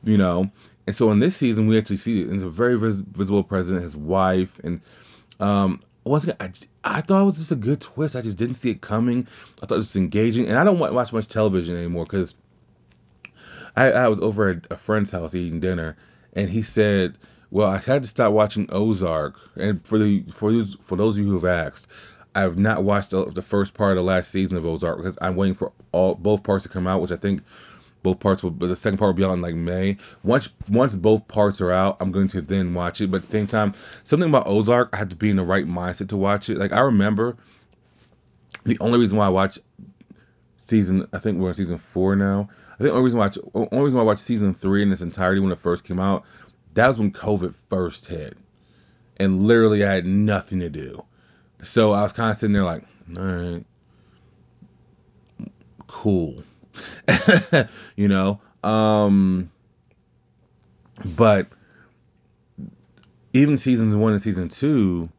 you 0.04 0.18
know. 0.18 0.52
And 0.86 0.96
so 0.96 1.12
in 1.12 1.20
this 1.20 1.36
season, 1.36 1.68
we 1.68 1.78
actually 1.78 1.98
see 1.98 2.22
it's 2.22 2.44
a 2.44 2.50
very 2.50 2.78
vis- 2.78 3.00
visible 3.00 3.44
president, 3.44 3.84
his 3.84 3.96
wife, 3.96 4.60
and 4.64 4.82
um, 5.40 5.82
once 6.04 6.26
again, 6.26 6.36
I, 6.40 6.52
I 6.84 7.02
thought 7.02 7.22
it 7.22 7.26
was 7.26 7.38
just 7.38 7.52
a 7.52 7.58
good 7.58 7.80
twist. 7.80 8.16
I 8.16 8.22
just 8.22 8.38
didn't 8.38 8.56
see 8.56 8.72
it 8.72 8.82
coming. 8.82 9.28
I 9.62 9.66
thought 9.66 9.76
it 9.76 9.78
was 9.78 9.96
engaging, 9.96 10.48
and 10.48 10.58
I 10.58 10.64
don't 10.64 10.80
watch 10.80 11.14
much 11.14 11.28
television 11.28 11.78
anymore 11.78 12.04
because 12.04 12.36
I, 13.76 13.92
I 13.92 14.08
was 14.08 14.20
over 14.20 14.50
at 14.50 14.68
a 14.70 14.78
friend's 14.78 15.12
house 15.12 15.34
eating 15.36 15.60
dinner, 15.60 15.96
and 16.34 16.50
he 16.50 16.62
said, 16.62 17.18
"Well, 17.50 17.68
I 17.68 17.78
had 17.78 18.04
to 18.04 18.08
stop 18.08 18.34
watching 18.34 18.68
Ozark." 18.72 19.40
And 19.56 19.86
for 19.86 19.98
the 19.98 20.24
for 20.32 20.52
those 20.52 20.76
for 20.76 20.96
those 20.98 21.18
of 21.18 21.24
you 21.24 21.30
who 21.30 21.46
have 21.46 21.68
asked, 21.68 21.88
I 22.36 22.42
have 22.42 22.58
not 22.58 22.84
watched 22.84 23.12
the, 23.12 23.42
first 23.42 23.74
part 23.74 23.92
of 23.92 23.98
the 23.98 24.04
last 24.04 24.32
season 24.32 24.58
of 24.58 24.66
Ozark 24.66 24.98
because 24.98 25.18
I'm 25.22 25.36
waiting 25.36 25.54
for 25.54 25.72
all 25.92 26.16
both 26.16 26.44
parts 26.44 26.64
to 26.64 26.70
come 26.70 26.88
out, 26.88 27.02
which 27.02 27.12
I 27.12 27.16
think 27.16 27.44
both 28.02 28.20
parts 28.20 28.44
will, 28.44 28.52
but 28.52 28.68
the 28.68 28.76
second 28.76 28.98
part 28.98 29.10
will 29.10 29.14
be 29.14 29.24
out 29.24 29.34
in 29.34 29.42
like 29.42 29.56
May. 29.56 29.98
Once 30.24 30.50
once 30.68 30.96
both 30.96 31.28
parts 31.28 31.62
are 31.62 31.72
out, 31.72 31.98
I'm 32.02 32.12
going 32.12 32.28
to 32.30 32.42
then 32.42 32.74
watch 32.74 33.02
it. 33.02 33.12
But 33.12 33.18
at 33.18 33.24
the 33.24 33.30
same 33.30 33.48
time, 33.48 33.74
something 34.04 34.28
about 34.28 34.48
Ozark, 34.48 34.90
I 34.94 34.98
had 34.98 35.12
to 35.12 35.16
be 35.16 35.30
in 35.30 35.38
the 35.38 35.44
right 35.44 35.66
mindset 35.66 36.10
to 36.10 36.18
watch 36.18 36.50
it. 36.50 36.58
Like 36.58 36.74
I 36.74 36.82
remember 36.82 37.38
the 38.66 38.78
only 38.80 39.00
reason 39.00 39.18
why 39.18 39.28
I 39.28 39.30
watched 39.30 39.60
season, 40.58 41.08
I 41.14 41.20
think 41.20 41.40
we're 41.40 41.50
in 41.50 41.56
season 41.56 41.78
four 41.78 42.16
now. 42.16 42.50
I 42.74 42.78
think 42.78 42.90
the 42.90 42.92
only 42.92 43.04
reason 43.04 43.20
why 43.20 43.26
I 43.26 43.28
watch, 43.28 43.38
only 43.54 43.84
reason 43.84 43.98
why 43.98 44.04
I 44.04 44.08
watched 44.08 44.22
season 44.22 44.54
three 44.54 44.82
in 44.82 44.92
its 44.92 45.02
entirety 45.02 45.40
when 45.40 45.52
it 45.52 45.60
first 45.60 45.84
came 45.84 46.00
out, 46.00 46.24
that 46.74 46.88
was 46.88 47.00
when 47.00 47.12
COVID 47.12 47.56
first 47.70 48.08
hit, 48.08 48.36
and 49.18 49.46
literally 49.46 49.86
I 49.86 49.94
had 49.94 50.06
nothing 50.06 50.60
to 50.62 50.70
do. 50.70 51.06
So 51.64 51.92
I 51.92 52.02
was 52.02 52.14
kind 52.14 52.32
of 52.32 52.38
sitting 52.38 52.54
there 52.54 52.64
like, 52.64 52.84
all 53.18 53.24
right, 53.24 53.66
cool, 55.88 56.44
you 57.96 58.08
know. 58.08 58.40
Um, 58.64 59.52
but 61.04 61.48
even 63.34 63.58
seasons 63.58 63.96
one 63.96 64.14
and 64.14 64.22
season 64.22 64.50
two, 64.50 65.10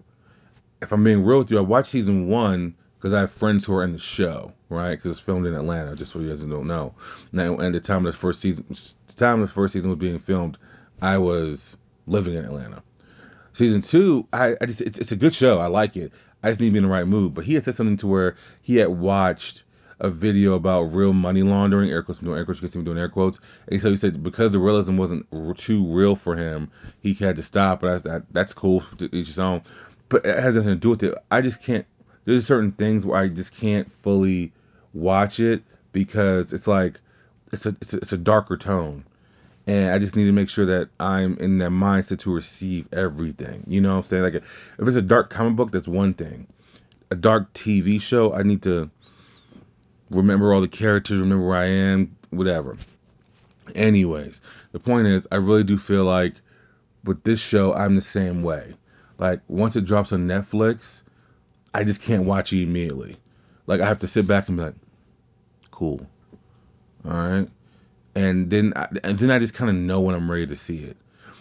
if 0.80 0.92
I'm 0.92 1.04
being 1.04 1.24
real 1.24 1.38
with 1.38 1.50
you, 1.50 1.58
I 1.58 1.62
watched 1.62 1.88
season 1.88 2.28
one 2.28 2.74
because 2.98 3.12
I 3.12 3.20
have 3.20 3.32
friends 3.32 3.66
who 3.66 3.74
are 3.74 3.84
in 3.84 3.92
the 3.92 3.98
show, 3.98 4.52
right? 4.68 4.92
Because 4.92 5.12
it's 5.12 5.20
filmed 5.20 5.46
in 5.46 5.54
Atlanta, 5.54 5.94
just 5.94 6.12
for 6.12 6.20
you 6.20 6.30
guys 6.30 6.42
who 6.42 6.50
don't 6.50 6.66
know. 6.66 6.94
Now, 7.32 7.60
at 7.60 7.72
the 7.72 7.80
time 7.80 8.06
of 8.06 8.12
the 8.12 8.18
first 8.18 8.40
season, 8.40 8.66
the 8.68 9.14
time 9.14 9.40
the 9.40 9.46
first 9.46 9.74
season 9.74 9.90
was 9.90 9.98
being 9.98 10.18
filmed, 10.18 10.56
I 11.02 11.18
was 11.18 11.76
living 12.06 12.34
in 12.34 12.44
Atlanta. 12.44 12.82
Season 13.52 13.82
two, 13.82 14.26
I, 14.32 14.56
I 14.60 14.66
just 14.66 14.80
it's, 14.80 14.98
it's 14.98 15.12
a 15.12 15.16
good 15.16 15.34
show. 15.34 15.58
I 15.58 15.66
like 15.66 15.96
it. 15.96 16.12
I 16.44 16.50
just 16.50 16.60
need 16.60 16.68
to 16.68 16.72
be 16.72 16.78
in 16.78 16.84
the 16.84 16.90
right 16.90 17.06
mood. 17.06 17.32
But 17.32 17.44
he 17.44 17.54
had 17.54 17.62
said 17.62 17.74
something 17.74 17.96
to 17.98 18.06
where 18.06 18.36
he 18.60 18.76
had 18.76 18.90
watched 18.90 19.64
a 19.98 20.10
video 20.10 20.54
about 20.54 20.92
real 20.92 21.14
money 21.14 21.42
laundering, 21.42 21.90
air 21.90 22.02
quotes, 22.02 22.20
doing 22.20 22.36
air 22.36 22.44
quotes, 22.44 22.60
because 22.60 22.74
doing 22.74 22.98
air 22.98 23.08
quotes. 23.08 23.40
And 23.66 23.80
so 23.80 23.88
he 23.88 23.96
said 23.96 24.22
because 24.22 24.52
the 24.52 24.58
realism 24.58 24.98
wasn't 24.98 25.26
too 25.56 25.86
real 25.86 26.16
for 26.16 26.36
him, 26.36 26.70
he 27.00 27.14
had 27.14 27.36
to 27.36 27.42
stop. 27.42 27.80
But 27.80 28.02
that, 28.02 28.24
that's 28.30 28.52
cool 28.52 28.82
to 28.98 29.06
each 29.06 29.28
his 29.28 29.38
own. 29.38 29.62
But 30.10 30.26
it 30.26 30.38
has 30.38 30.54
nothing 30.54 30.72
to 30.72 30.76
do 30.76 30.90
with 30.90 31.02
it. 31.02 31.14
I 31.30 31.40
just 31.40 31.62
can't. 31.62 31.86
There's 32.26 32.46
certain 32.46 32.72
things 32.72 33.06
where 33.06 33.18
I 33.18 33.28
just 33.28 33.56
can't 33.56 33.90
fully 34.02 34.52
watch 34.92 35.40
it 35.40 35.62
because 35.92 36.52
it's 36.52 36.66
like 36.66 37.00
it's 37.52 37.64
a, 37.64 37.70
it's 37.80 37.94
a 37.94 37.96
it's 37.98 38.12
a 38.12 38.18
darker 38.18 38.58
tone, 38.58 39.04
and 39.66 39.94
I 39.94 39.98
just 39.98 40.16
need 40.16 40.26
to 40.26 40.32
make 40.32 40.50
sure 40.50 40.66
that 40.66 40.90
I'm 41.00 41.38
in 41.38 41.58
that 41.58 41.70
mindset 41.70 42.20
to 42.20 42.34
receive 42.34 42.92
everything. 42.92 43.64
You 43.66 43.80
know 43.80 43.92
what 43.92 44.04
I'm 44.04 44.04
saying? 44.04 44.22
Like 44.22 44.34
if 44.34 44.44
it's 44.78 44.96
a 44.96 45.02
dark 45.02 45.30
comic 45.30 45.56
book, 45.56 45.70
that's 45.70 45.88
one 45.88 46.14
thing. 46.14 46.46
A 47.10 47.16
dark 47.16 47.52
TV 47.54 48.00
show, 48.00 48.32
I 48.32 48.42
need 48.42 48.62
to 48.62 48.90
remember 50.10 50.52
all 50.52 50.60
the 50.60 50.68
characters, 50.68 51.20
remember 51.20 51.46
where 51.46 51.56
I 51.56 51.66
am, 51.66 52.16
whatever. 52.30 52.76
Anyways, 53.74 54.40
the 54.72 54.80
point 54.80 55.06
is, 55.06 55.26
I 55.32 55.36
really 55.36 55.64
do 55.64 55.78
feel 55.78 56.04
like 56.04 56.34
with 57.04 57.22
this 57.22 57.42
show, 57.42 57.72
I'm 57.72 57.94
the 57.94 58.02
same 58.02 58.42
way. 58.42 58.74
Like 59.18 59.40
once 59.48 59.76
it 59.76 59.84
drops 59.84 60.12
on 60.12 60.28
Netflix, 60.28 61.02
I 61.72 61.84
just 61.84 62.02
can't 62.02 62.26
watch 62.26 62.52
it 62.52 62.62
immediately. 62.62 63.16
Like 63.66 63.80
I 63.80 63.86
have 63.86 64.00
to 64.00 64.08
sit 64.08 64.26
back 64.26 64.48
and 64.48 64.58
be 64.58 64.64
like, 64.64 64.74
cool, 65.70 66.06
all 67.04 67.10
right, 67.10 67.48
and 68.14 68.50
then 68.50 68.72
I, 68.76 68.88
and 69.02 69.18
then 69.18 69.30
I 69.30 69.38
just 69.38 69.54
kind 69.54 69.70
of 69.70 69.76
know 69.76 70.00
when 70.00 70.14
I'm 70.14 70.30
ready 70.30 70.46
to 70.46 70.56
see 70.56 70.84
it. 70.84 70.96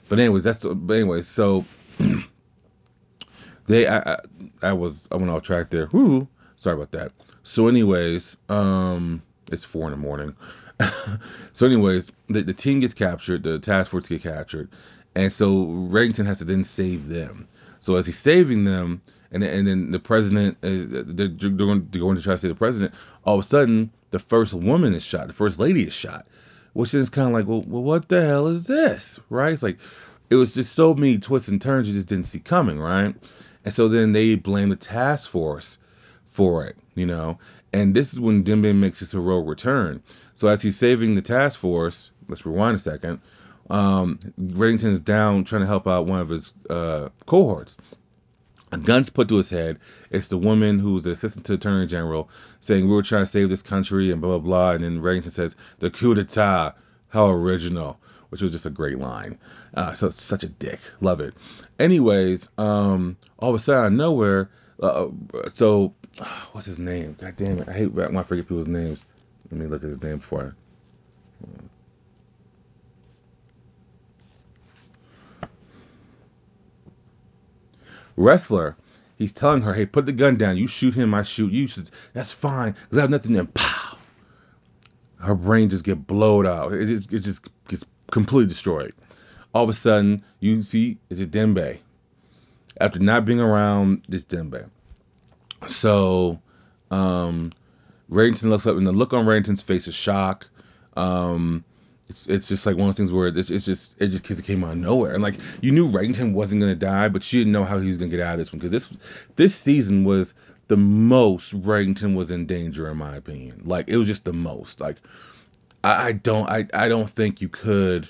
But 0.09 0.19
anyways, 0.19 0.43
that's 0.43 0.59
the, 0.59 0.75
but 0.75 0.95
anyways, 0.95 1.27
so 1.27 1.65
they 3.67 3.87
I, 3.87 4.13
I 4.13 4.17
I 4.61 4.73
was 4.73 5.07
I 5.11 5.15
went 5.15 5.29
off 5.29 5.43
track 5.43 5.69
there. 5.69 5.87
Whoo, 5.87 6.27
sorry 6.55 6.75
about 6.75 6.91
that. 6.91 7.11
So 7.43 7.67
anyways, 7.67 8.37
um, 8.49 9.21
it's 9.51 9.63
four 9.63 9.85
in 9.85 9.91
the 9.91 9.97
morning. 9.97 10.35
so 11.53 11.65
anyways, 11.65 12.11
the, 12.27 12.41
the 12.41 12.53
team 12.53 12.79
gets 12.79 12.93
captured, 12.93 13.43
the 13.43 13.59
task 13.59 13.91
force 13.91 14.07
get 14.07 14.23
captured, 14.23 14.69
and 15.15 15.31
so 15.31 15.65
Reddington 15.65 16.25
has 16.25 16.39
to 16.39 16.45
then 16.45 16.63
save 16.63 17.07
them. 17.07 17.47
So 17.79 17.95
as 17.95 18.05
he's 18.05 18.17
saving 18.17 18.63
them, 18.63 19.01
and 19.31 19.43
and 19.43 19.67
then 19.67 19.91
the 19.91 19.99
president 19.99 20.57
is 20.63 20.89
they're, 20.89 21.27
they're 21.27 21.49
going 21.49 21.89
to 21.89 22.21
try 22.21 22.33
to 22.33 22.37
save 22.37 22.49
the 22.49 22.55
president. 22.55 22.93
All 23.25 23.35
of 23.35 23.41
a 23.41 23.47
sudden, 23.47 23.91
the 24.11 24.19
first 24.19 24.53
woman 24.53 24.93
is 24.93 25.03
shot. 25.03 25.27
The 25.27 25.33
first 25.33 25.59
lady 25.59 25.83
is 25.83 25.93
shot, 25.93 26.27
which 26.73 26.93
is 26.93 27.09
kind 27.09 27.27
of 27.27 27.33
like, 27.33 27.47
well, 27.47 27.63
well, 27.65 27.83
what 27.83 28.09
the 28.09 28.25
hell 28.25 28.47
is 28.47 28.67
this, 28.67 29.19
right? 29.29 29.53
It's 29.53 29.63
like 29.63 29.77
it 30.29 30.35
was 30.35 30.53
just 30.53 30.73
so 30.73 30.93
many 30.93 31.19
twists 31.19 31.49
and 31.49 31.61
turns 31.61 31.87
you 31.87 31.95
just 31.95 32.07
didn't 32.07 32.25
see 32.25 32.39
coming, 32.39 32.79
right? 32.79 33.15
And 33.65 33.73
so 33.73 33.87
then 33.87 34.11
they 34.11 34.35
blame 34.35 34.69
the 34.69 34.75
task 34.75 35.29
force 35.29 35.77
for 36.27 36.65
it, 36.65 36.75
you 36.95 37.05
know. 37.05 37.39
And 37.71 37.95
this 37.95 38.13
is 38.13 38.19
when 38.19 38.43
Dembe 38.43 38.75
makes 38.75 38.99
his 38.99 39.11
heroic 39.11 39.47
return. 39.47 40.03
So 40.33 40.47
as 40.47 40.61
he's 40.61 40.77
saving 40.77 41.15
the 41.15 41.21
task 41.21 41.59
force, 41.59 42.11
let's 42.27 42.45
rewind 42.45 42.75
a 42.75 42.79
second. 42.79 43.21
Um, 43.69 44.19
is 44.37 45.01
down 45.01 45.45
trying 45.45 45.61
to 45.61 45.67
help 45.67 45.87
out 45.87 46.05
one 46.05 46.19
of 46.19 46.29
his 46.29 46.53
uh, 46.69 47.09
cohorts. 47.25 47.77
A 48.73 48.77
gun's 48.79 49.11
put 49.11 49.27
to 49.27 49.37
his 49.37 49.51
head. 49.51 49.77
It's 50.09 50.29
the 50.29 50.37
woman 50.37 50.79
who's 50.79 51.03
the 51.03 51.11
assistant 51.11 51.45
to 51.45 51.53
Attorney 51.53 51.85
General 51.85 52.27
saying 52.59 52.87
we 52.87 52.95
were 52.95 53.03
trying 53.03 53.21
to 53.21 53.27
save 53.27 53.49
this 53.49 53.61
country 53.61 54.11
and 54.11 54.19
blah 54.19 54.39
blah 54.39 54.39
blah. 54.39 54.71
And 54.71 54.83
then 54.83 54.99
Reddington 54.99 55.29
says 55.29 55.55
the 55.77 55.91
coup 55.91 56.15
d'état, 56.15 56.73
how 57.09 57.29
original, 57.29 57.99
which 58.29 58.41
was 58.41 58.49
just 58.49 58.65
a 58.65 58.71
great 58.71 58.97
line. 58.97 59.37
Uh, 59.75 59.93
so 59.93 60.09
such 60.09 60.43
a 60.43 60.49
dick, 60.49 60.79
love 61.01 61.21
it. 61.21 61.35
Anyways, 61.77 62.49
um, 62.57 63.15
all 63.37 63.49
of 63.49 63.55
a 63.55 63.59
sudden 63.59 63.83
out 63.83 63.87
of 63.87 63.93
nowhere, 63.93 64.49
uh, 64.81 65.09
so 65.49 65.93
what's 66.53 66.65
his 66.65 66.79
name? 66.79 67.15
God 67.21 67.35
damn 67.37 67.59
it, 67.59 67.69
I 67.69 67.73
hate 67.73 67.93
when 67.93 68.17
I 68.17 68.23
forget 68.23 68.47
people's 68.47 68.67
names. 68.67 69.05
Let 69.51 69.59
me 69.59 69.67
look 69.67 69.83
at 69.83 69.89
his 69.89 70.01
name. 70.01 70.19
I, 70.31 70.49
Ressler. 78.17 78.75
He's 79.15 79.33
telling 79.33 79.61
her, 79.61 79.73
"Hey, 79.73 79.85
put 79.85 80.05
the 80.05 80.11
gun 80.11 80.35
down. 80.35 80.57
You 80.57 80.67
shoot 80.67 80.93
him, 80.93 81.13
I 81.13 81.23
shoot 81.23 81.51
you." 81.51 81.67
She 81.67 81.73
says, 81.73 81.91
"That's 82.13 82.33
fine, 82.33 82.73
cause 82.73 82.97
I 82.97 83.01
have 83.01 83.09
nothing." 83.09 83.33
Then, 83.33 83.47
pow, 83.47 83.97
her 85.19 85.35
brain 85.35 85.69
just 85.69 85.83
get 85.83 86.05
blowed 86.05 86.45
out. 86.45 86.73
It 86.73 86.87
just, 86.87 87.13
it 87.13 87.19
just 87.19 87.47
gets 87.67 87.85
completely 88.11 88.47
destroyed. 88.47 88.93
All 89.53 89.63
of 89.63 89.69
a 89.69 89.73
sudden, 89.73 90.23
you 90.39 90.63
see 90.63 90.97
it's 91.09 91.21
a 91.21 91.27
Dembe. 91.27 91.79
After 92.79 92.99
not 92.99 93.25
being 93.25 93.39
around, 93.39 94.03
this 94.09 94.25
Dembe. 94.25 94.69
So, 95.67 96.41
um, 96.91 97.51
Reddington 98.09 98.49
looks 98.49 98.67
up, 98.67 98.77
and 98.77 98.85
the 98.85 98.91
look 98.91 99.13
on 99.13 99.25
Reddington's 99.25 99.61
face 99.61 99.87
is 99.87 99.95
shock. 99.95 100.49
Um, 100.97 101.63
it's 102.09 102.27
it's 102.27 102.47
just 102.47 102.65
like 102.65 102.75
one 102.75 102.83
of 102.83 102.87
those 102.87 102.97
things 102.97 103.11
where 103.11 103.27
it's, 103.27 103.49
it's 103.49 103.65
just 103.65 104.01
it 104.01 104.09
just 104.09 104.23
cause 104.23 104.39
it 104.39 104.45
came 104.45 104.63
out 104.63 104.73
of 104.73 104.77
nowhere. 104.77 105.13
And 105.13 105.23
like 105.23 105.35
you 105.61 105.71
knew 105.71 105.89
Reddington 105.89 106.33
wasn't 106.33 106.61
gonna 106.61 106.75
die 106.75 107.09
but 107.09 107.31
you 107.31 107.39
didn't 107.39 107.53
know 107.53 107.63
how 107.63 107.79
he 107.79 107.87
was 107.87 107.97
gonna 107.97 108.11
get 108.11 108.19
out 108.19 108.33
of 108.33 108.39
this 108.39 108.51
one. 108.51 108.59
Because 108.59 108.71
this 108.71 108.89
this 109.35 109.55
season 109.55 110.03
was 110.03 110.35
the 110.67 110.77
most 110.77 111.59
Reddington 111.61 112.15
was 112.15 112.31
in 112.31 112.45
danger 112.45 112.89
in 112.89 112.97
my 112.97 113.15
opinion. 113.15 113.61
Like 113.65 113.87
it 113.87 113.97
was 113.97 114.07
just 114.07 114.25
the 114.25 114.33
most. 114.33 114.81
Like 114.81 114.97
I, 115.83 116.07
I 116.07 116.11
don't 116.11 116.49
I, 116.49 116.67
I 116.73 116.87
don't 116.89 117.09
think 117.09 117.41
you 117.41 117.49
could 117.49 118.09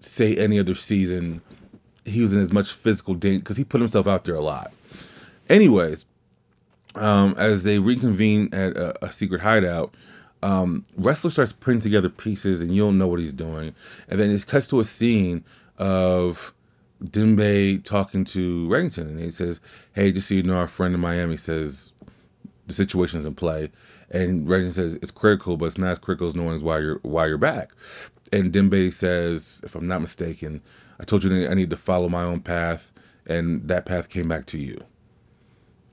say 0.00 0.36
any 0.36 0.60
other 0.60 0.74
season 0.74 1.42
he 2.04 2.22
was 2.22 2.32
in 2.32 2.40
as 2.40 2.52
much 2.52 2.72
physical 2.72 3.14
danger 3.14 3.40
because 3.40 3.56
he 3.56 3.64
put 3.64 3.80
himself 3.80 4.06
out 4.06 4.24
there 4.24 4.36
a 4.36 4.40
lot. 4.40 4.72
Anyways 5.48 6.06
um, 6.94 7.34
as 7.38 7.64
they 7.64 7.78
reconvene 7.78 8.50
at 8.52 8.76
a, 8.76 9.06
a 9.06 9.12
secret 9.12 9.40
hideout 9.40 9.94
um, 10.42 10.84
Ressler 10.98 11.30
starts 11.30 11.52
putting 11.52 11.80
together 11.80 12.08
pieces 12.08 12.60
and 12.60 12.74
you 12.74 12.82
don't 12.82 12.98
know 12.98 13.08
what 13.08 13.20
he's 13.20 13.32
doing. 13.32 13.74
And 14.08 14.20
then 14.20 14.30
it 14.30 14.46
cuts 14.46 14.68
to 14.68 14.80
a 14.80 14.84
scene 14.84 15.44
of 15.76 16.52
Dembe 17.02 17.82
talking 17.84 18.24
to 18.26 18.68
Reddington 18.68 19.08
and 19.08 19.20
he 19.20 19.30
says, 19.30 19.60
Hey, 19.94 20.12
just 20.12 20.28
so 20.28 20.34
you 20.34 20.42
know, 20.42 20.56
our 20.56 20.68
friend 20.68 20.94
in 20.94 21.00
Miami 21.00 21.36
says 21.36 21.92
the 22.66 22.74
situation's 22.74 23.24
in 23.24 23.34
play. 23.34 23.70
And 24.10 24.46
Reddington 24.46 24.72
says 24.72 24.94
it's 24.94 25.10
critical, 25.10 25.56
but 25.56 25.66
it's 25.66 25.78
not 25.78 25.92
as 25.92 25.98
critical 25.98 26.28
as 26.28 26.36
knowing 26.36 26.58
why 26.60 26.78
you're 26.78 27.00
why 27.02 27.26
you're 27.26 27.38
back. 27.38 27.70
And 28.32 28.52
Dembe 28.52 28.92
says, 28.92 29.60
if 29.64 29.74
I'm 29.74 29.88
not 29.88 30.00
mistaken, 30.00 30.62
I 31.00 31.04
told 31.04 31.24
you 31.24 31.48
I 31.48 31.54
need 31.54 31.70
to 31.70 31.76
follow 31.76 32.08
my 32.08 32.22
own 32.22 32.40
path, 32.40 32.92
and 33.26 33.68
that 33.68 33.86
path 33.86 34.08
came 34.08 34.28
back 34.28 34.46
to 34.46 34.58
you. 34.58 34.78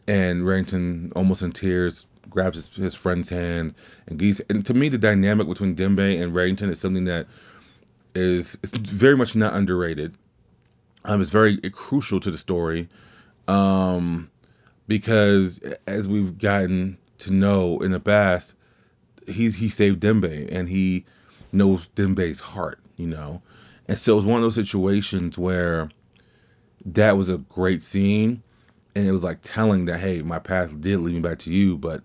And 0.07 0.43
Reddington, 0.43 1.13
almost 1.15 1.41
in 1.41 1.51
tears, 1.51 2.05
grabs 2.29 2.57
his, 2.57 2.75
his 2.75 2.95
friend's 2.95 3.29
hand 3.29 3.75
and 4.07 4.19
he's 4.19 4.39
and 4.41 4.65
to 4.65 4.73
me 4.73 4.89
the 4.89 4.97
dynamic 4.97 5.47
between 5.47 5.75
Dembe 5.75 6.21
and 6.21 6.33
Reddington 6.33 6.69
is 6.69 6.79
something 6.79 7.05
that 7.05 7.27
is 8.15 8.57
it's 8.63 8.75
very 8.75 9.17
much 9.17 9.35
not 9.35 9.53
underrated. 9.53 10.15
Um, 11.03 11.21
it's 11.21 11.31
very 11.31 11.57
crucial 11.57 12.19
to 12.21 12.31
the 12.31 12.37
story, 12.37 12.89
um, 13.47 14.31
because 14.87 15.59
as 15.85 16.07
we've 16.07 16.37
gotten 16.37 16.97
to 17.19 17.31
know 17.31 17.79
in 17.79 17.91
the 17.91 17.99
past, 17.99 18.55
he 19.27 19.51
he 19.51 19.69
saved 19.69 19.99
Dembe 19.99 20.49
and 20.51 20.67
he 20.67 21.05
knows 21.51 21.89
Dembe's 21.89 22.39
heart, 22.39 22.79
you 22.95 23.07
know, 23.07 23.41
and 23.87 23.97
so 23.97 24.13
it 24.13 24.15
was 24.15 24.25
one 24.25 24.37
of 24.37 24.43
those 24.43 24.55
situations 24.55 25.37
where 25.37 25.89
that 26.85 27.17
was 27.17 27.29
a 27.29 27.37
great 27.37 27.83
scene 27.83 28.41
and 28.95 29.07
it 29.07 29.11
was 29.11 29.23
like 29.23 29.39
telling 29.41 29.85
that 29.85 29.99
hey 29.99 30.21
my 30.21 30.39
path 30.39 30.79
did 30.79 30.99
lead 30.99 31.13
me 31.13 31.19
back 31.21 31.39
to 31.39 31.51
you 31.51 31.77
but 31.77 32.03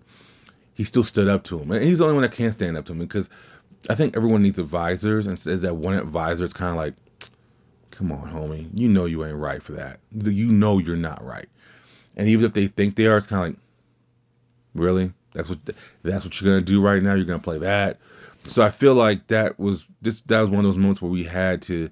he 0.73 0.83
still 0.85 1.03
stood 1.03 1.27
up 1.27 1.43
to 1.43 1.59
him. 1.59 1.69
And 1.71 1.83
he's 1.83 1.99
the 1.99 2.05
only 2.05 2.15
one 2.15 2.23
that 2.23 2.31
can't 2.31 2.53
stand 2.53 2.77
up 2.77 2.85
to 2.85 2.93
him 2.93 2.99
because 2.99 3.29
i 3.89 3.95
think 3.95 4.15
everyone 4.15 4.43
needs 4.43 4.59
advisors 4.59 5.27
and 5.27 5.37
says 5.39 5.63
that 5.63 5.75
one 5.75 5.95
advisor 5.95 6.43
is 6.43 6.53
kind 6.53 6.71
of 6.71 6.77
like 6.77 6.93
come 7.91 8.11
on 8.11 8.31
homie 8.31 8.69
you 8.73 8.89
know 8.89 9.05
you 9.05 9.23
ain't 9.25 9.37
right 9.37 9.61
for 9.61 9.73
that. 9.73 9.99
You 10.11 10.51
know 10.51 10.79
you're 10.79 10.95
not 10.95 11.23
right. 11.23 11.47
And 12.15 12.27
even 12.27 12.45
if 12.45 12.53
they 12.53 12.67
think 12.67 12.95
they 12.95 13.05
are 13.05 13.17
it's 13.17 13.27
kind 13.27 13.41
of 13.43 13.47
like 13.49 13.59
really? 14.73 15.13
That's 15.33 15.49
what 15.49 15.59
that's 16.03 16.25
what 16.25 16.39
you're 16.39 16.51
gonna 16.51 16.65
do 16.65 16.81
right 16.81 17.01
now? 17.01 17.13
You're 17.13 17.25
gonna 17.25 17.39
play 17.39 17.59
that? 17.59 17.99
So 18.47 18.63
i 18.63 18.71
feel 18.71 18.95
like 18.95 19.27
that 19.27 19.59
was 19.59 19.87
this 20.01 20.21
that 20.21 20.41
was 20.41 20.49
one 20.49 20.59
of 20.59 20.65
those 20.65 20.77
moments 20.77 21.01
where 21.01 21.11
we 21.11 21.23
had 21.23 21.61
to 21.63 21.89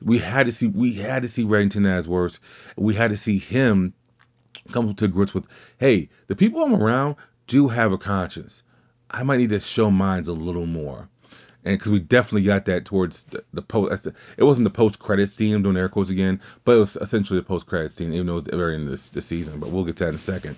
we 0.00 0.18
had 0.18 0.46
to 0.46 0.52
see 0.52 0.68
we 0.68 0.94
had 0.94 1.22
to 1.22 1.28
see 1.28 1.44
Reddington 1.44 1.86
as 1.86 2.08
worse. 2.08 2.40
We 2.76 2.94
had 2.94 3.10
to 3.10 3.16
see 3.16 3.38
him 3.38 3.94
come 4.70 4.92
to 4.92 5.08
grips 5.08 5.34
with, 5.34 5.46
hey, 5.78 6.08
the 6.26 6.36
people 6.36 6.62
I'm 6.62 6.74
around 6.74 7.16
do 7.46 7.68
have 7.68 7.92
a 7.92 7.98
conscience. 7.98 8.62
I 9.10 9.22
might 9.24 9.38
need 9.38 9.50
to 9.50 9.60
show 9.60 9.90
mine 9.90 10.24
a 10.26 10.32
little 10.32 10.66
more. 10.66 11.08
And 11.64 11.78
because 11.78 11.92
we 11.92 12.00
definitely 12.00 12.44
got 12.44 12.64
that 12.64 12.84
towards 12.84 13.24
the, 13.24 13.44
the 13.52 13.62
post, 13.62 14.08
it 14.36 14.42
wasn't 14.42 14.64
the 14.64 14.70
post 14.70 14.98
credit 14.98 15.30
scene. 15.30 15.54
I'm 15.54 15.62
doing 15.62 15.76
air 15.76 15.88
quotes 15.88 16.10
again, 16.10 16.40
but 16.64 16.76
it 16.76 16.80
was 16.80 16.96
essentially 16.96 17.38
the 17.38 17.46
post 17.46 17.66
credit 17.66 17.92
scene, 17.92 18.12
even 18.14 18.26
though 18.26 18.32
it 18.32 18.46
was 18.46 18.48
very 18.48 18.74
in 18.74 18.86
this, 18.86 19.10
this 19.10 19.26
season. 19.26 19.60
But 19.60 19.70
we'll 19.70 19.84
get 19.84 19.96
to 19.98 20.04
that 20.04 20.10
in 20.10 20.16
a 20.16 20.18
second. 20.18 20.56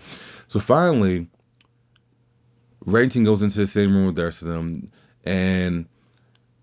So 0.49 0.61
finally, 0.61 1.27
Reddington 2.87 3.25
goes 3.25 3.43
into 3.43 3.59
the 3.59 3.67
same 3.67 3.95
room 3.95 4.07
with 4.07 4.17
the 4.17 4.25
rest 4.25 4.43
of 4.43 4.49
them, 4.49 4.91
and 5.25 5.87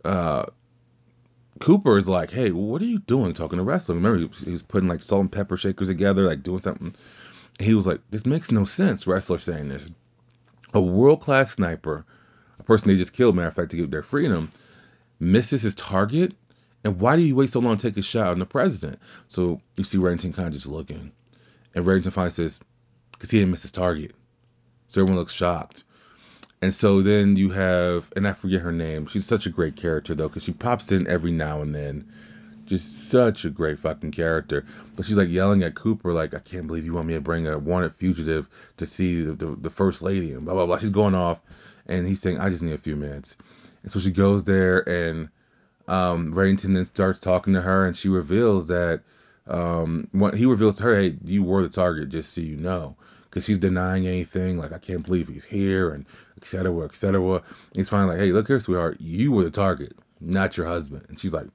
uh, 0.03 0.45
Cooper 1.60 1.98
is 1.98 2.10
like, 2.10 2.31
"Hey, 2.31 2.51
what 2.51 2.81
are 2.81 2.86
you 2.86 3.00
doing 3.00 3.33
talking 3.33 3.57
to 3.57 3.63
wrestling?" 3.63 4.01
Remember, 4.01 4.33
he 4.43 4.51
was 4.51 4.63
putting 4.63 4.89
like 4.89 5.01
salt 5.01 5.21
and 5.21 5.31
pepper 5.31 5.57
shakers 5.57 5.88
together, 5.88 6.24
like 6.24 6.43
doing 6.43 6.62
something 6.62 6.95
he 7.63 7.73
was 7.73 7.87
like, 7.87 8.01
"This 8.09 8.25
makes 8.25 8.51
no 8.51 8.65
sense." 8.65 9.05
Ressler 9.05 9.39
saying 9.39 9.69
this, 9.69 9.89
a 10.73 10.81
world 10.81 11.21
class 11.21 11.51
sniper, 11.53 12.05
a 12.59 12.63
person 12.63 12.89
they 12.89 12.97
just 12.97 13.13
killed, 13.13 13.35
matter 13.35 13.49
of 13.49 13.53
fact, 13.55 13.71
to 13.71 13.77
get 13.77 13.91
their 13.91 14.03
freedom, 14.03 14.49
misses 15.19 15.61
his 15.63 15.75
target. 15.75 16.33
And 16.83 16.99
why 16.99 17.15
do 17.15 17.21
you 17.21 17.35
wait 17.35 17.49
so 17.49 17.59
long 17.59 17.77
to 17.77 17.87
take 17.89 17.97
a 17.97 18.01
shot 18.01 18.27
on 18.27 18.39
the 18.39 18.45
president? 18.45 18.99
So 19.27 19.61
you 19.75 19.83
see 19.83 19.97
Reddington 19.99 20.33
kind 20.33 20.47
of 20.47 20.53
just 20.53 20.65
looking, 20.67 21.11
and 21.75 21.85
Reddington 21.85 22.11
finally 22.11 22.31
says, 22.31 22.59
"Because 23.11 23.29
he 23.29 23.39
didn't 23.39 23.51
miss 23.51 23.61
his 23.61 23.71
target." 23.71 24.15
So 24.87 25.01
everyone 25.01 25.19
looks 25.19 25.33
shocked, 25.33 25.83
And 26.61 26.73
so 26.73 27.01
then 27.01 27.35
you 27.35 27.49
have, 27.49 28.11
and 28.15 28.27
I 28.27 28.33
forget 28.33 28.61
her 28.61 28.71
name. 28.71 29.07
She's 29.07 29.25
such 29.25 29.47
a 29.47 29.49
great 29.49 29.75
character 29.75 30.13
though, 30.13 30.27
because 30.27 30.43
she 30.43 30.53
pops 30.53 30.91
in 30.91 31.07
every 31.07 31.31
now 31.31 31.61
and 31.61 31.73
then. 31.73 32.11
Just 32.71 33.09
such 33.09 33.43
a 33.43 33.49
great 33.49 33.79
fucking 33.79 34.11
character. 34.11 34.65
But 34.95 35.05
she's 35.05 35.17
like 35.17 35.27
yelling 35.27 35.61
at 35.61 35.75
Cooper, 35.75 36.13
like, 36.13 36.33
I 36.33 36.39
can't 36.39 36.67
believe 36.67 36.85
you 36.85 36.93
want 36.93 37.05
me 37.05 37.15
to 37.15 37.19
bring 37.19 37.45
a 37.45 37.59
wanted 37.59 37.93
fugitive 37.93 38.47
to 38.77 38.85
see 38.85 39.25
the, 39.25 39.33
the, 39.33 39.45
the 39.57 39.69
first 39.69 40.01
lady, 40.01 40.31
and 40.31 40.45
blah, 40.45 40.53
blah, 40.53 40.65
blah. 40.65 40.77
She's 40.77 40.89
going 40.89 41.13
off, 41.13 41.41
and 41.85 42.07
he's 42.07 42.21
saying, 42.21 42.39
I 42.39 42.49
just 42.49 42.63
need 42.63 42.71
a 42.71 42.77
few 42.77 42.95
minutes. 42.95 43.35
And 43.83 43.91
so 43.91 43.99
she 43.99 44.11
goes 44.11 44.45
there, 44.45 44.87
and 44.87 45.27
um, 45.89 46.31
Reddington 46.31 46.73
then 46.73 46.85
starts 46.85 47.19
talking 47.19 47.55
to 47.55 47.61
her, 47.61 47.85
and 47.85 47.97
she 47.97 48.07
reveals 48.07 48.69
that 48.69 49.01
um, 49.47 50.07
what 50.13 50.33
he 50.33 50.45
reveals 50.45 50.77
to 50.77 50.83
her, 50.83 50.95
hey, 50.95 51.17
you 51.25 51.43
were 51.43 51.63
the 51.63 51.67
target, 51.67 52.07
just 52.07 52.31
so 52.31 52.39
you 52.39 52.55
know, 52.55 52.95
because 53.25 53.43
she's 53.43 53.59
denying 53.59 54.07
anything, 54.07 54.57
like 54.57 54.71
I 54.71 54.77
can't 54.77 55.05
believe 55.05 55.27
he's 55.27 55.43
here, 55.43 55.89
and 55.89 56.05
et 56.37 56.45
cetera, 56.45 56.85
et 56.85 56.95
cetera. 56.95 57.43
He's 57.75 57.89
finally 57.89 58.15
like, 58.15 58.23
hey, 58.23 58.31
look 58.31 58.47
here, 58.47 58.61
sweetheart, 58.61 59.01
you 59.01 59.33
were 59.33 59.43
the 59.43 59.51
target, 59.51 59.91
not 60.21 60.55
your 60.55 60.67
husband. 60.67 61.07
And 61.09 61.19
she's 61.19 61.33
like, 61.33 61.47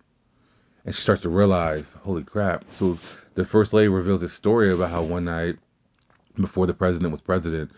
and 0.87 0.95
she 0.95 1.02
starts 1.02 1.23
to 1.23 1.28
realize, 1.28 1.95
holy 2.05 2.23
crap. 2.23 2.64
So 2.75 2.99
the 3.35 3.45
first 3.45 3.75
lady 3.75 3.88
reveals 3.88 4.23
a 4.23 4.28
story 4.28 4.73
about 4.73 4.90
how 4.90 5.02
one 5.02 5.25
night 5.25 5.57
before 6.37 6.66
the 6.66 6.75
president 6.75 7.11
was 7.11 7.21
president, 7.21 7.73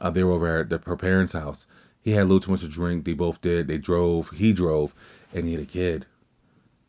uh, 0.00 0.10
they 0.10 0.24
were 0.24 0.32
over 0.32 0.60
at 0.60 0.84
her 0.86 0.96
parents' 0.96 1.34
house. 1.34 1.66
He 2.00 2.10
had 2.10 2.22
a 2.22 2.24
little 2.24 2.40
too 2.40 2.52
much 2.52 2.60
to 2.60 2.68
drink. 2.68 3.04
They 3.04 3.12
both 3.12 3.42
did. 3.42 3.68
They 3.68 3.78
drove. 3.78 4.30
He 4.30 4.54
drove, 4.54 4.94
and 5.34 5.46
he 5.46 5.52
had 5.52 5.62
a 5.62 5.66
kid. 5.66 6.06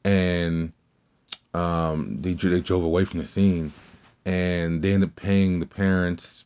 And 0.05 0.71
um, 1.53 2.21
they 2.21 2.33
they 2.33 2.61
drove 2.61 2.83
away 2.83 3.03
from 3.05 3.19
the 3.19 3.25
scene, 3.25 3.73
and 4.25 4.81
they 4.81 4.93
ended 4.93 5.09
up 5.09 5.15
paying 5.15 5.59
the 5.59 5.65
parents 5.67 6.45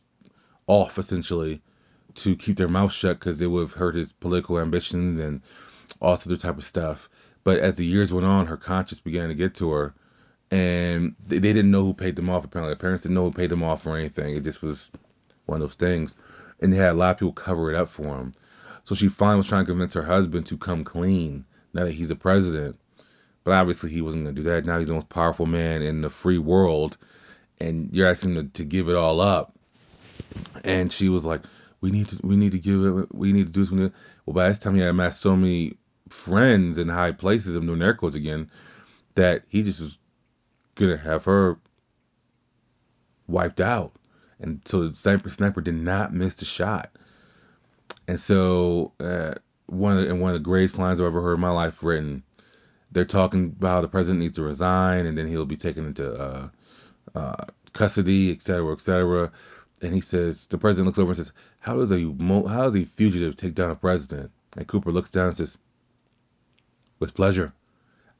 off 0.66 0.98
essentially 0.98 1.62
to 2.14 2.36
keep 2.36 2.56
their 2.56 2.68
mouth 2.68 2.92
shut 2.92 3.18
because 3.18 3.40
it 3.40 3.46
would 3.46 3.60
have 3.60 3.72
hurt 3.72 3.94
his 3.94 4.12
political 4.12 4.58
ambitions 4.58 5.18
and 5.20 5.42
all 6.00 6.16
sorts 6.16 6.32
of 6.32 6.40
type 6.40 6.58
of 6.58 6.64
stuff. 6.64 7.08
But 7.44 7.60
as 7.60 7.76
the 7.76 7.86
years 7.86 8.12
went 8.12 8.26
on, 8.26 8.46
her 8.46 8.56
conscience 8.56 9.00
began 9.00 9.28
to 9.28 9.34
get 9.34 9.54
to 9.56 9.70
her, 9.70 9.94
and 10.50 11.14
they, 11.26 11.38
they 11.38 11.52
didn't 11.52 11.70
know 11.70 11.84
who 11.84 11.94
paid 11.94 12.16
them 12.16 12.28
off. 12.28 12.44
Apparently, 12.44 12.74
the 12.74 12.80
parents 12.80 13.02
didn't 13.02 13.14
know 13.14 13.24
who 13.24 13.32
paid 13.32 13.50
them 13.50 13.62
off 13.62 13.86
or 13.86 13.96
anything. 13.96 14.36
It 14.36 14.44
just 14.44 14.62
was 14.62 14.90
one 15.46 15.62
of 15.62 15.68
those 15.68 15.76
things, 15.76 16.14
and 16.60 16.72
they 16.72 16.76
had 16.76 16.92
a 16.92 16.94
lot 16.94 17.12
of 17.12 17.18
people 17.18 17.32
cover 17.32 17.70
it 17.70 17.76
up 17.76 17.88
for 17.88 18.02
them. 18.02 18.32
So 18.84 18.94
she 18.94 19.08
finally 19.08 19.38
was 19.38 19.48
trying 19.48 19.64
to 19.64 19.70
convince 19.72 19.94
her 19.94 20.02
husband 20.02 20.46
to 20.46 20.58
come 20.58 20.84
clean 20.84 21.44
now 21.72 21.84
that 21.84 21.92
he's 21.92 22.10
a 22.10 22.16
president. 22.16 22.78
But 23.44 23.52
obviously, 23.52 23.90
he 23.90 24.02
wasn't 24.02 24.24
going 24.24 24.34
to 24.34 24.42
do 24.42 24.48
that. 24.50 24.64
Now 24.64 24.78
he's 24.78 24.88
the 24.88 24.94
most 24.94 25.08
powerful 25.08 25.46
man 25.46 25.82
in 25.82 26.02
the 26.02 26.10
free 26.10 26.38
world, 26.38 26.98
and 27.60 27.90
you're 27.92 28.08
asking 28.08 28.34
him 28.34 28.48
to, 28.48 28.52
to 28.62 28.64
give 28.64 28.88
it 28.88 28.96
all 28.96 29.20
up. 29.20 29.54
And 30.62 30.92
she 30.92 31.08
was 31.08 31.24
like, 31.24 31.42
"We 31.80 31.90
need 31.90 32.08
to, 32.08 32.18
we 32.22 32.36
need 32.36 32.52
to 32.52 32.58
give 32.58 32.84
it, 32.84 33.14
we 33.14 33.32
need 33.32 33.46
to 33.46 33.52
do 33.52 33.64
something." 33.64 33.92
Well, 34.26 34.34
by 34.34 34.48
this 34.48 34.58
time, 34.58 34.74
he 34.74 34.80
had 34.80 34.90
amassed 34.90 35.20
so 35.20 35.36
many 35.36 35.76
friends 36.10 36.78
in 36.78 36.88
high 36.88 37.12
places 37.12 37.56
of 37.56 37.62
New 37.62 37.76
Narcos 37.76 38.14
again 38.14 38.50
that 39.14 39.44
he 39.48 39.62
just 39.62 39.80
was 39.80 39.98
gonna 40.74 40.96
have 40.96 41.24
her 41.24 41.58
wiped 43.26 43.60
out. 43.60 43.92
And 44.40 44.60
so 44.64 44.88
the 44.88 44.94
sniper 44.94 45.30
sniper 45.30 45.60
did 45.60 45.74
not 45.74 46.12
miss 46.12 46.36
the 46.36 46.44
shot. 46.44 46.90
And 48.08 48.20
so 48.20 48.92
uh, 48.98 49.34
one 49.66 49.96
of 49.96 50.04
the, 50.04 50.10
and 50.10 50.20
one 50.20 50.30
of 50.30 50.34
the 50.34 50.44
greatest 50.44 50.78
lines 50.78 51.00
I've 51.00 51.06
ever 51.06 51.20
heard 51.20 51.34
in 51.34 51.40
my 51.40 51.50
life 51.50 51.82
written. 51.82 52.22
They're 52.92 53.04
talking 53.04 53.54
about 53.56 53.68
how 53.68 53.80
the 53.82 53.88
president 53.88 54.20
needs 54.20 54.36
to 54.36 54.42
resign 54.42 55.06
and 55.06 55.16
then 55.16 55.28
he'll 55.28 55.46
be 55.46 55.56
taken 55.56 55.86
into 55.86 56.12
uh, 56.12 56.48
uh, 57.14 57.44
custody, 57.72 58.32
et 58.32 58.42
cetera, 58.42 58.72
et 58.72 58.80
cetera. 58.80 59.30
And 59.80 59.94
he 59.94 60.00
says, 60.00 60.48
the 60.48 60.58
president 60.58 60.86
looks 60.86 60.98
over 60.98 61.10
and 61.10 61.16
says, 61.16 61.32
"How 61.60 61.76
does 61.76 61.92
a 61.92 61.98
how 61.98 62.62
does 62.64 62.76
a 62.76 62.84
fugitive 62.84 63.36
take 63.36 63.54
down 63.54 63.70
a 63.70 63.76
president?" 63.76 64.30
And 64.56 64.66
Cooper 64.66 64.92
looks 64.92 65.10
down 65.10 65.28
and 65.28 65.36
says, 65.36 65.56
"With 67.00 67.14
pleasure." 67.14 67.52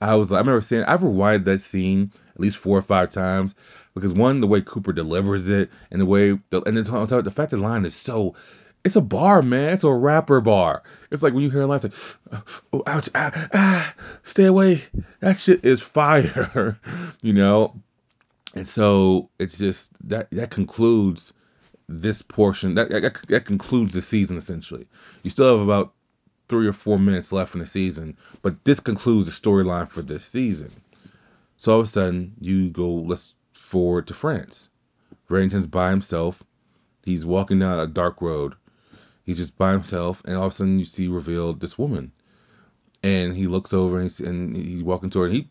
I 0.00 0.14
was 0.14 0.32
I 0.32 0.38
remember 0.38 0.62
saying 0.62 0.84
I've 0.84 1.02
rewinded 1.02 1.44
that 1.44 1.60
scene 1.60 2.12
at 2.34 2.40
least 2.40 2.56
four 2.56 2.78
or 2.78 2.82
five 2.82 3.10
times 3.10 3.54
because 3.94 4.14
one 4.14 4.40
the 4.40 4.46
way 4.46 4.62
Cooper 4.62 4.92
delivers 4.92 5.50
it 5.50 5.70
and 5.90 6.00
the 6.00 6.06
way 6.06 6.38
the, 6.48 6.62
and 6.62 6.76
then 6.76 6.84
the 6.84 7.30
fact 7.30 7.50
the 7.50 7.58
line 7.58 7.84
is 7.84 7.94
so 7.94 8.34
it's 8.82 8.96
a 8.96 9.02
bar 9.02 9.42
man. 9.42 9.74
It's 9.74 9.84
a 9.84 9.92
rapper 9.92 10.40
bar. 10.40 10.82
It's 11.10 11.22
like 11.22 11.34
when 11.34 11.42
you 11.42 11.50
hear 11.50 11.62
a 11.62 11.66
lines 11.66 11.84
like 11.84 12.42
oh 12.72 12.82
ouch 12.86 13.10
ah, 13.14 13.48
ah 13.52 13.94
stay 14.22 14.44
away. 14.44 14.82
That 15.20 15.38
shit 15.38 15.66
is 15.66 15.82
fire 15.82 16.78
you 17.20 17.34
know? 17.34 17.74
And 18.54 18.66
so 18.66 19.28
it's 19.38 19.58
just 19.58 19.92
that 20.08 20.30
that 20.30 20.50
concludes 20.50 21.34
this 21.88 22.22
portion 22.22 22.76
that, 22.76 22.88
that 22.88 23.18
that 23.28 23.44
concludes 23.44 23.92
the 23.92 24.00
season 24.00 24.38
essentially. 24.38 24.86
You 25.22 25.30
still 25.30 25.58
have 25.58 25.68
about 25.68 25.92
three 26.50 26.66
or 26.66 26.72
four 26.74 26.98
minutes 26.98 27.32
left 27.32 27.54
in 27.54 27.60
the 27.60 27.66
season, 27.66 28.16
but 28.42 28.64
this 28.64 28.80
concludes 28.80 29.26
the 29.26 29.32
storyline 29.32 29.88
for 29.88 30.02
this 30.02 30.24
season. 30.26 30.70
So 31.56 31.72
all 31.72 31.80
of 31.80 31.86
a 31.86 31.88
sudden, 31.88 32.34
you 32.40 32.68
go 32.70 32.90
let's 32.92 33.34
forward 33.52 34.08
to 34.08 34.14
France. 34.14 34.68
Reddington's 35.30 35.68
by 35.68 35.90
himself. 35.90 36.42
He's 37.04 37.24
walking 37.24 37.60
down 37.60 37.78
a 37.78 37.86
dark 37.86 38.20
road. 38.20 38.54
He's 39.24 39.36
just 39.36 39.56
by 39.56 39.72
himself, 39.72 40.22
and 40.24 40.36
all 40.36 40.46
of 40.46 40.52
a 40.52 40.54
sudden, 40.54 40.80
you 40.80 40.84
see 40.84 41.06
revealed 41.06 41.60
this 41.60 41.78
woman. 41.78 42.12
And 43.02 43.34
he 43.34 43.46
looks 43.46 43.72
over 43.72 43.96
and 43.96 44.04
he's, 44.04 44.20
and 44.20 44.56
he's 44.56 44.82
walking 44.82 45.08
toward 45.08 45.30
her. 45.30 45.36
He 45.36 45.48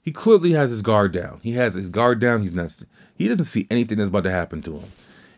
he 0.00 0.10
clearly 0.10 0.52
has 0.52 0.70
his 0.70 0.82
guard 0.82 1.12
down. 1.12 1.40
He 1.42 1.52
has 1.52 1.74
his 1.74 1.90
guard 1.90 2.18
down. 2.18 2.40
He's 2.42 2.54
not. 2.54 2.72
He 3.14 3.28
doesn't 3.28 3.44
see 3.44 3.68
anything 3.70 3.98
that's 3.98 4.08
about 4.08 4.24
to 4.24 4.30
happen 4.30 4.62
to 4.62 4.78
him. 4.78 4.90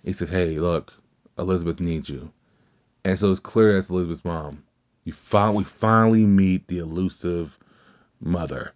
He 0.05 0.13
says, 0.15 0.31
"Hey, 0.31 0.59
look, 0.59 0.95
Elizabeth 1.37 1.81
needs 1.81 2.09
you." 2.09 2.33
And 3.05 3.19
so 3.19 3.31
it's 3.31 3.41
clear 3.41 3.75
that's 3.75 3.91
Elizabeth's 3.91 4.25
mom. 4.25 4.63
You 5.05 5.13
finally 5.13 5.59
we 5.59 5.65
finally 5.65 6.27
meet 6.27 6.67
the 6.67 6.79
elusive 6.79 7.59
mother, 8.21 8.73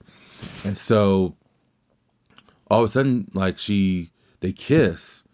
and 0.65 0.77
so 0.77 1.35
all 2.71 2.81
of 2.81 2.85
a 2.85 2.89
sudden, 2.89 3.31
like 3.35 3.59
she, 3.59 4.11
they 4.41 4.53
kiss, 4.53 5.25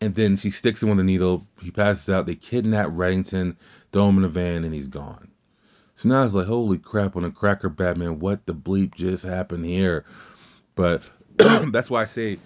and 0.00 0.14
then 0.14 0.36
she 0.36 0.50
sticks 0.50 0.82
him 0.82 0.90
with 0.90 1.00
a 1.00 1.04
needle. 1.04 1.46
He 1.60 1.70
passes 1.70 2.10
out. 2.10 2.26
They 2.26 2.34
kidnap 2.34 2.88
Reddington, 2.88 3.56
throw 3.92 4.08
him 4.08 4.18
in 4.18 4.24
a 4.24 4.28
van, 4.28 4.64
and 4.64 4.74
he's 4.74 4.88
gone. 4.88 5.30
So 5.94 6.08
now 6.08 6.24
it's 6.24 6.34
like, 6.34 6.46
holy 6.46 6.78
crap 6.78 7.16
on 7.16 7.24
a 7.24 7.30
cracker, 7.30 7.68
Batman. 7.68 8.18
What 8.20 8.46
the 8.46 8.54
bleep 8.54 8.94
just 8.94 9.24
happened 9.24 9.64
here? 9.64 10.04
But 10.74 11.10
that's 11.36 11.90
why 11.90 12.02
I 12.02 12.06
say 12.06 12.38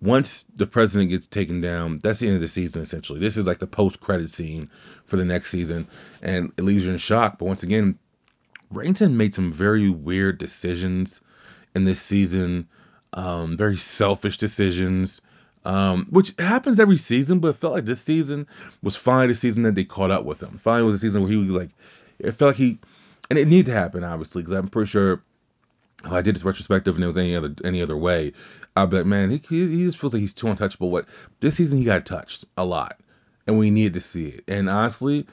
once 0.00 0.44
the 0.54 0.66
president 0.66 1.10
gets 1.10 1.26
taken 1.26 1.60
down, 1.60 1.98
that's 2.02 2.20
the 2.20 2.26
end 2.26 2.36
of 2.36 2.42
the 2.42 2.48
season 2.48 2.82
essentially. 2.82 3.18
This 3.18 3.36
is 3.36 3.46
like 3.46 3.58
the 3.58 3.66
post 3.66 4.00
credit 4.00 4.30
scene 4.30 4.70
for 5.04 5.16
the 5.16 5.24
next 5.24 5.50
season, 5.50 5.86
and 6.22 6.52
it 6.56 6.62
leaves 6.62 6.86
you 6.86 6.92
in 6.92 6.98
shock. 6.98 7.38
But 7.38 7.46
once 7.46 7.62
again, 7.62 7.98
Reddington 8.72 9.12
made 9.12 9.34
some 9.34 9.52
very 9.52 9.88
weird 9.88 10.38
decisions 10.38 11.20
in 11.74 11.84
this 11.84 12.00
season, 12.00 12.68
um, 13.12 13.56
very 13.56 13.76
selfish 13.76 14.36
decisions, 14.38 15.20
um, 15.64 16.06
which 16.10 16.34
happens 16.38 16.78
every 16.78 16.98
season. 16.98 17.38
But 17.38 17.48
it 17.48 17.56
felt 17.56 17.74
like 17.74 17.84
this 17.84 18.00
season 18.00 18.46
was 18.82 18.96
finally 18.96 19.28
the 19.28 19.34
season 19.34 19.62
that 19.62 19.74
they 19.74 19.84
caught 19.84 20.10
up 20.10 20.24
with 20.24 20.42
him. 20.42 20.60
Finally, 20.62 20.86
was 20.86 20.96
a 20.96 20.98
season 21.00 21.22
where 21.22 21.30
he 21.30 21.38
was 21.38 21.54
like, 21.54 21.70
it 22.18 22.32
felt 22.32 22.50
like 22.50 22.56
he, 22.56 22.78
and 23.30 23.38
it 23.38 23.48
needed 23.48 23.66
to 23.66 23.72
happen 23.72 24.04
obviously 24.04 24.42
because 24.42 24.56
I'm 24.56 24.68
pretty 24.68 24.88
sure 24.88 25.22
I 26.14 26.22
did 26.22 26.34
this 26.34 26.44
retrospective 26.44 26.94
and 26.94 27.04
it 27.04 27.06
was 27.06 27.18
any 27.18 27.36
other 27.36 27.54
any 27.64 27.82
other 27.82 27.96
way, 27.96 28.32
I'd 28.74 28.90
be 28.90 28.98
like, 28.98 29.06
man, 29.06 29.30
he, 29.30 29.38
he 29.38 29.84
just 29.84 29.98
feels 29.98 30.12
like 30.12 30.20
he's 30.20 30.34
too 30.34 30.48
untouchable. 30.48 30.90
What 30.90 31.06
this 31.40 31.56
season 31.56 31.78
he 31.78 31.84
got 31.84 32.06
touched 32.06 32.44
a 32.56 32.64
lot, 32.64 33.00
and 33.46 33.58
we 33.58 33.70
needed 33.70 33.94
to 33.94 34.00
see 34.00 34.28
it. 34.28 34.44
And 34.48 34.68
honestly, 34.68 35.26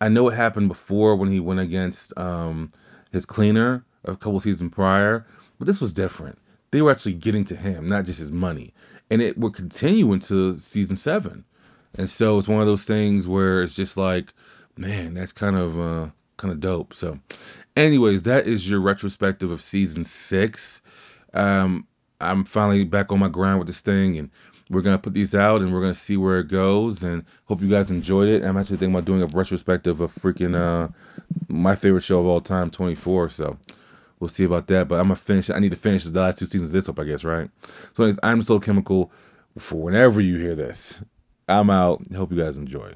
I 0.00 0.08
know 0.08 0.28
it 0.28 0.34
happened 0.34 0.68
before 0.68 1.16
when 1.16 1.28
he 1.28 1.40
went 1.40 1.60
against 1.60 2.16
um, 2.16 2.70
his 3.12 3.26
cleaner 3.26 3.84
a 4.04 4.16
couple 4.16 4.40
seasons 4.40 4.72
prior, 4.72 5.26
but 5.58 5.66
this 5.66 5.80
was 5.80 5.92
different. 5.92 6.38
They 6.70 6.82
were 6.82 6.90
actually 6.90 7.14
getting 7.14 7.44
to 7.46 7.56
him, 7.56 7.88
not 7.88 8.04
just 8.04 8.18
his 8.18 8.32
money, 8.32 8.74
and 9.10 9.22
it 9.22 9.38
would 9.38 9.54
continue 9.54 10.12
into 10.12 10.58
season 10.58 10.96
seven. 10.96 11.44
And 11.96 12.10
so 12.10 12.38
it's 12.38 12.48
one 12.48 12.60
of 12.60 12.66
those 12.66 12.84
things 12.84 13.26
where 13.26 13.62
it's 13.62 13.74
just 13.74 13.96
like, 13.96 14.32
man, 14.76 15.14
that's 15.14 15.32
kind 15.32 15.56
of 15.56 15.80
uh, 15.80 16.08
kind 16.38 16.52
of 16.52 16.60
dope. 16.60 16.94
So, 16.94 17.18
anyways, 17.76 18.22
that 18.22 18.46
is 18.46 18.68
your 18.68 18.80
retrospective 18.80 19.50
of 19.50 19.60
season 19.60 20.06
six. 20.06 20.80
Um, 21.34 21.86
I'm 22.20 22.44
finally 22.44 22.84
back 22.84 23.12
on 23.12 23.18
my 23.18 23.28
grind 23.28 23.58
with 23.58 23.68
this 23.68 23.82
thing, 23.82 24.16
and 24.16 24.30
we're 24.70 24.80
gonna 24.80 24.98
put 24.98 25.12
these 25.12 25.34
out, 25.34 25.60
and 25.60 25.72
we're 25.72 25.82
gonna 25.82 25.94
see 25.94 26.16
where 26.16 26.40
it 26.40 26.48
goes. 26.48 27.02
And 27.04 27.24
hope 27.44 27.60
you 27.60 27.68
guys 27.68 27.90
enjoyed 27.90 28.28
it. 28.28 28.42
I'm 28.42 28.56
actually 28.56 28.78
thinking 28.78 28.94
about 28.94 29.04
doing 29.04 29.22
a 29.22 29.26
retrospective 29.26 30.00
of 30.00 30.12
freaking 30.12 30.56
uh 30.56 30.88
my 31.48 31.76
favorite 31.76 32.02
show 32.02 32.20
of 32.20 32.26
all 32.26 32.40
time, 32.40 32.70
24. 32.70 33.30
So 33.30 33.58
we'll 34.18 34.28
see 34.28 34.44
about 34.44 34.68
that. 34.68 34.88
But 34.88 34.96
I'm 35.00 35.06
gonna 35.06 35.16
finish. 35.16 35.50
I 35.50 35.58
need 35.58 35.72
to 35.72 35.78
finish 35.78 36.04
the 36.04 36.18
last 36.18 36.38
two 36.38 36.46
seasons 36.46 36.70
of 36.70 36.74
this 36.74 36.88
up, 36.88 36.98
I 36.98 37.04
guess, 37.04 37.24
right? 37.24 37.50
So, 37.92 38.04
anyways, 38.04 38.18
I'm 38.22 38.42
So 38.42 38.60
Chemical. 38.60 39.12
For 39.58 39.76
whenever 39.76 40.20
you 40.20 40.38
hear 40.38 40.54
this, 40.54 41.02
I'm 41.48 41.70
out. 41.70 42.02
Hope 42.14 42.30
you 42.30 42.38
guys 42.38 42.58
enjoy. 42.58 42.94